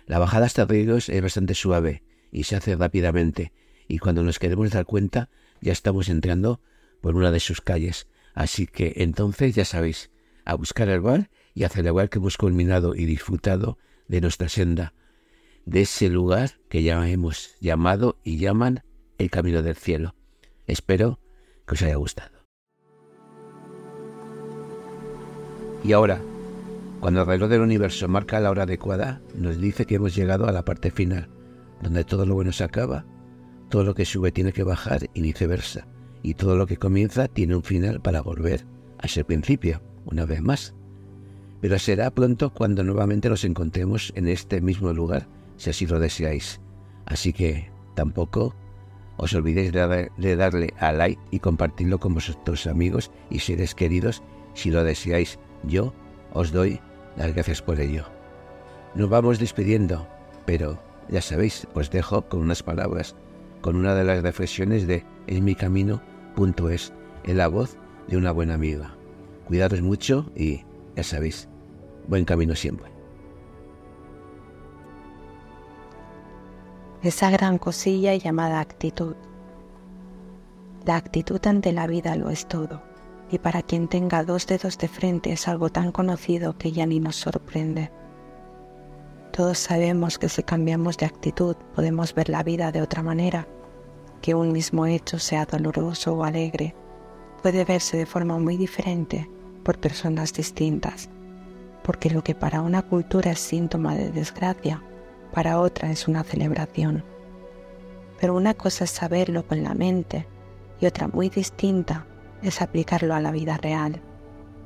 La 0.05 0.19
bajada 0.19 0.45
hasta 0.45 0.65
Ríos 0.65 1.09
es 1.09 1.21
bastante 1.21 1.53
suave 1.53 2.03
y 2.31 2.43
se 2.43 2.55
hace 2.55 2.75
rápidamente, 2.75 3.53
y 3.87 3.99
cuando 3.99 4.23
nos 4.23 4.39
queremos 4.39 4.71
dar 4.71 4.85
cuenta 4.85 5.29
ya 5.61 5.71
estamos 5.71 6.09
entrando 6.09 6.61
por 7.01 7.15
una 7.15 7.31
de 7.31 7.39
sus 7.39 7.61
calles. 7.61 8.07
Así 8.35 8.67
que 8.67 8.93
entonces 8.97 9.55
ya 9.55 9.65
sabéis, 9.65 10.11
a 10.43 10.53
buscar 10.53 10.89
el 10.89 10.99
bar 10.99 11.31
y 11.55 11.63
a 11.63 11.69
celebrar 11.69 12.09
que 12.09 12.19
hemos 12.19 12.37
culminado 12.37 12.93
y 12.93 13.05
disfrutado 13.05 13.79
de 14.07 14.21
nuestra 14.21 14.49
senda, 14.49 14.93
de 15.65 15.81
ese 15.81 16.09
lugar 16.09 16.59
que 16.69 16.83
ya 16.83 17.09
hemos 17.09 17.55
llamado 17.59 18.19
y 18.23 18.37
llaman 18.37 18.83
el 19.17 19.31
Camino 19.31 19.63
del 19.63 19.75
Cielo. 19.75 20.15
Espero 20.67 21.19
que 21.65 21.73
os 21.73 21.81
haya 21.81 21.95
gustado. 21.95 22.35
Y 25.83 25.93
ahora, 25.93 26.19
cuando 26.99 27.21
el 27.21 27.27
reloj 27.27 27.49
del 27.49 27.61
universo 27.61 28.07
marca 28.07 28.39
la 28.39 28.51
hora 28.51 28.63
adecuada, 28.63 29.21
nos 29.33 29.59
dice 29.59 29.85
que 29.85 29.95
hemos 29.95 30.13
llegado 30.13 30.45
a 30.47 30.51
la 30.51 30.65
parte 30.65 30.91
final, 30.91 31.29
donde 31.81 32.03
todo 32.03 32.25
lo 32.25 32.35
bueno 32.35 32.51
se 32.51 32.63
acaba, 32.63 33.05
todo 33.69 33.83
lo 33.83 33.95
que 33.95 34.05
sube 34.05 34.31
tiene 34.31 34.51
que 34.51 34.63
bajar 34.63 35.09
y 35.13 35.21
viceversa, 35.21 35.87
y 36.25 36.33
todo 36.33 36.55
lo 36.55 36.65
que 36.65 36.77
comienza 36.77 37.27
tiene 37.27 37.55
un 37.55 37.61
final 37.61 38.01
para 38.01 38.19
volver 38.19 38.65
a 38.97 39.07
ser 39.07 39.25
principio, 39.25 39.81
una 40.05 40.25
vez 40.25 40.41
más. 40.41 40.73
Pero 41.61 41.77
será 41.77 42.09
pronto 42.09 42.51
cuando 42.51 42.83
nuevamente 42.83 43.29
nos 43.29 43.43
encontremos 43.43 44.11
en 44.15 44.27
este 44.27 44.59
mismo 44.59 44.91
lugar, 44.91 45.27
si 45.57 45.69
así 45.69 45.85
lo 45.85 45.99
deseáis. 45.99 46.59
Así 47.05 47.31
que 47.31 47.69
tampoco 47.93 48.55
os 49.17 49.35
olvidéis 49.35 49.71
de 49.71 50.35
darle 50.35 50.73
a 50.79 50.91
like 50.91 51.21
y 51.29 51.37
compartirlo 51.37 51.99
con 51.99 52.13
vuestros 52.13 52.65
amigos 52.65 53.11
y 53.29 53.37
seres 53.37 53.75
queridos 53.75 54.23
si 54.55 54.71
lo 54.71 54.83
deseáis. 54.83 55.37
Yo 55.61 55.93
os 56.33 56.51
doy 56.51 56.79
las 57.17 57.35
gracias 57.35 57.61
por 57.61 57.79
ello. 57.79 58.03
Nos 58.95 59.11
vamos 59.11 59.37
despidiendo, 59.37 60.07
pero 60.47 60.81
ya 61.07 61.21
sabéis, 61.21 61.67
os 61.75 61.91
dejo 61.91 62.23
con 62.23 62.39
unas 62.39 62.63
palabras, 62.63 63.15
con 63.61 63.75
una 63.75 63.93
de 63.93 64.05
las 64.05 64.23
reflexiones 64.23 64.87
de 64.87 65.05
En 65.27 65.43
mi 65.43 65.53
camino, 65.53 66.01
es, 66.69 66.93
en 67.23 67.37
la 67.37 67.47
voz 67.47 67.77
de 68.07 68.17
una 68.17 68.31
buena 68.31 68.53
amiga. 68.55 68.95
Cuidaros 69.47 69.81
mucho 69.81 70.31
y, 70.35 70.63
ya 70.95 71.03
sabéis, 71.03 71.47
buen 72.07 72.25
camino 72.25 72.55
siempre. 72.55 72.91
Esa 77.01 77.29
gran 77.29 77.57
cosilla 77.57 78.15
llamada 78.15 78.59
actitud. 78.59 79.15
La 80.85 80.95
actitud 80.95 81.39
ante 81.45 81.71
la 81.71 81.87
vida 81.87 82.15
lo 82.15 82.29
es 82.29 82.47
todo 82.47 82.81
y 83.31 83.39
para 83.39 83.61
quien 83.63 83.87
tenga 83.87 84.23
dos 84.23 84.45
dedos 84.47 84.77
de 84.77 84.87
frente 84.87 85.31
es 85.31 85.47
algo 85.47 85.69
tan 85.69 85.91
conocido 85.91 86.57
que 86.57 86.71
ya 86.71 86.85
ni 86.85 86.99
nos 86.99 87.15
sorprende. 87.15 87.91
Todos 89.31 89.57
sabemos 89.57 90.17
que 90.17 90.29
si 90.29 90.43
cambiamos 90.43 90.97
de 90.97 91.05
actitud 91.05 91.55
podemos 91.75 92.13
ver 92.13 92.29
la 92.29 92.43
vida 92.43 92.71
de 92.71 92.81
otra 92.81 93.03
manera, 93.03 93.47
que 94.21 94.35
un 94.35 94.51
mismo 94.51 94.85
hecho 94.85 95.19
sea 95.19 95.45
doloroso 95.45 96.13
o 96.15 96.23
alegre, 96.23 96.75
puede 97.41 97.63
verse 97.65 97.97
de 97.97 98.05
forma 98.05 98.39
muy 98.39 98.57
diferente 98.57 99.29
por 99.63 99.79
personas 99.79 100.33
distintas, 100.33 101.09
porque 101.83 102.09
lo 102.09 102.23
que 102.23 102.35
para 102.35 102.61
una 102.61 102.81
cultura 102.81 103.31
es 103.31 103.39
síntoma 103.39 103.95
de 103.95 104.11
desgracia, 104.11 104.81
para 105.33 105.59
otra 105.59 105.91
es 105.91 106.07
una 106.07 106.23
celebración. 106.23 107.03
Pero 108.19 108.35
una 108.35 108.53
cosa 108.53 108.85
es 108.85 108.91
saberlo 108.91 109.45
con 109.45 109.63
la 109.63 109.73
mente 109.73 110.27
y 110.79 110.85
otra 110.85 111.07
muy 111.07 111.29
distinta 111.29 112.07
es 112.41 112.61
aplicarlo 112.61 113.13
a 113.13 113.21
la 113.21 113.31
vida 113.31 113.57
real. 113.57 114.01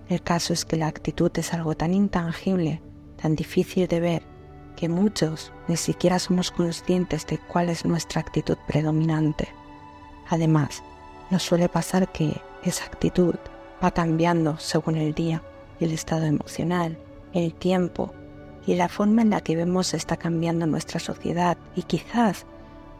El 0.08 0.22
caso 0.22 0.54
es 0.54 0.66
que 0.66 0.78
la 0.78 0.88
actitud 0.88 1.32
es 1.36 1.54
algo 1.54 1.76
tan 1.76 1.94
intangible, 1.94 2.82
tan 3.22 3.36
difícil 3.36 3.88
de 3.88 4.00
ver, 4.00 4.24
que 4.80 4.88
muchos 4.88 5.52
ni 5.68 5.76
siquiera 5.76 6.20
somos 6.20 6.52
conscientes 6.52 7.28
de 7.28 7.38
cuál 7.38 7.68
es 7.68 7.84
nuestra 7.84 8.22
actitud 8.22 8.56
predominante. 8.66 9.50
Además, 10.30 10.84
nos 11.30 11.44
suele 11.44 11.68
pasar 11.68 12.10
que 12.14 12.40
esa 12.64 12.86
actitud 12.86 13.36
va 13.84 13.92
cambiando 13.92 14.58
según 14.58 14.96
el 14.96 15.14
día 15.14 15.44
el 15.82 15.92
estado 15.92 16.24
emocional, 16.24 16.98
el 17.34 17.54
tiempo 17.54 18.14
y 18.66 18.76
la 18.76 18.88
forma 18.88 19.22
en 19.22 19.32
la 19.32 19.42
que 19.42 19.58
vemos 19.58 19.94
está 19.94 20.16
cambiando 20.16 20.66
nuestra 20.66 21.02
sociedad 21.02 21.58
y 21.76 21.84
quizás 21.84 22.46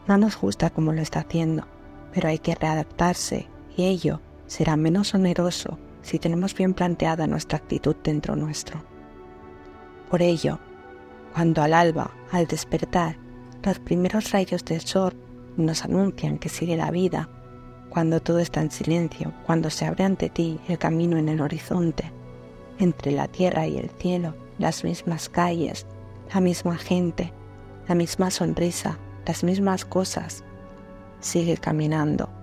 no 0.06 0.18
nos 0.18 0.38
gusta 0.38 0.68
como 0.68 0.92
lo 0.92 1.00
está 1.00 1.20
haciendo, 1.20 1.66
pero 2.12 2.28
hay 2.28 2.40
que 2.40 2.54
readaptarse 2.54 3.48
y 3.74 3.86
ello 3.86 4.20
será 4.46 4.76
menos 4.76 5.14
oneroso 5.14 5.78
si 6.02 6.18
tenemos 6.18 6.54
bien 6.54 6.74
planteada 6.74 7.26
nuestra 7.26 7.56
actitud 7.56 7.96
dentro 8.04 8.36
nuestro. 8.36 8.82
Por 10.10 10.20
ello, 10.20 10.58
cuando 11.32 11.62
al 11.62 11.74
alba, 11.74 12.10
al 12.32 12.46
despertar, 12.46 13.16
los 13.62 13.78
primeros 13.78 14.32
rayos 14.32 14.64
del 14.64 14.80
sol 14.80 15.14
nos 15.56 15.84
anuncian 15.84 16.38
que 16.38 16.48
sigue 16.48 16.76
la 16.76 16.90
vida, 16.90 17.28
cuando 17.90 18.20
todo 18.20 18.38
está 18.38 18.62
en 18.62 18.70
silencio, 18.70 19.32
cuando 19.46 19.68
se 19.68 19.84
abre 19.84 20.04
ante 20.04 20.28
ti 20.28 20.60
el 20.68 20.78
camino 20.78 21.18
en 21.18 21.28
el 21.28 21.40
horizonte, 21.40 22.12
entre 22.78 23.12
la 23.12 23.28
tierra 23.28 23.66
y 23.66 23.76
el 23.76 23.90
cielo, 23.90 24.34
las 24.58 24.84
mismas 24.84 25.28
calles, 25.28 25.86
la 26.32 26.40
misma 26.40 26.76
gente, 26.76 27.32
la 27.88 27.94
misma 27.94 28.30
sonrisa, 28.30 28.98
las 29.26 29.44
mismas 29.44 29.84
cosas, 29.84 30.44
sigue 31.20 31.56
caminando 31.56 32.39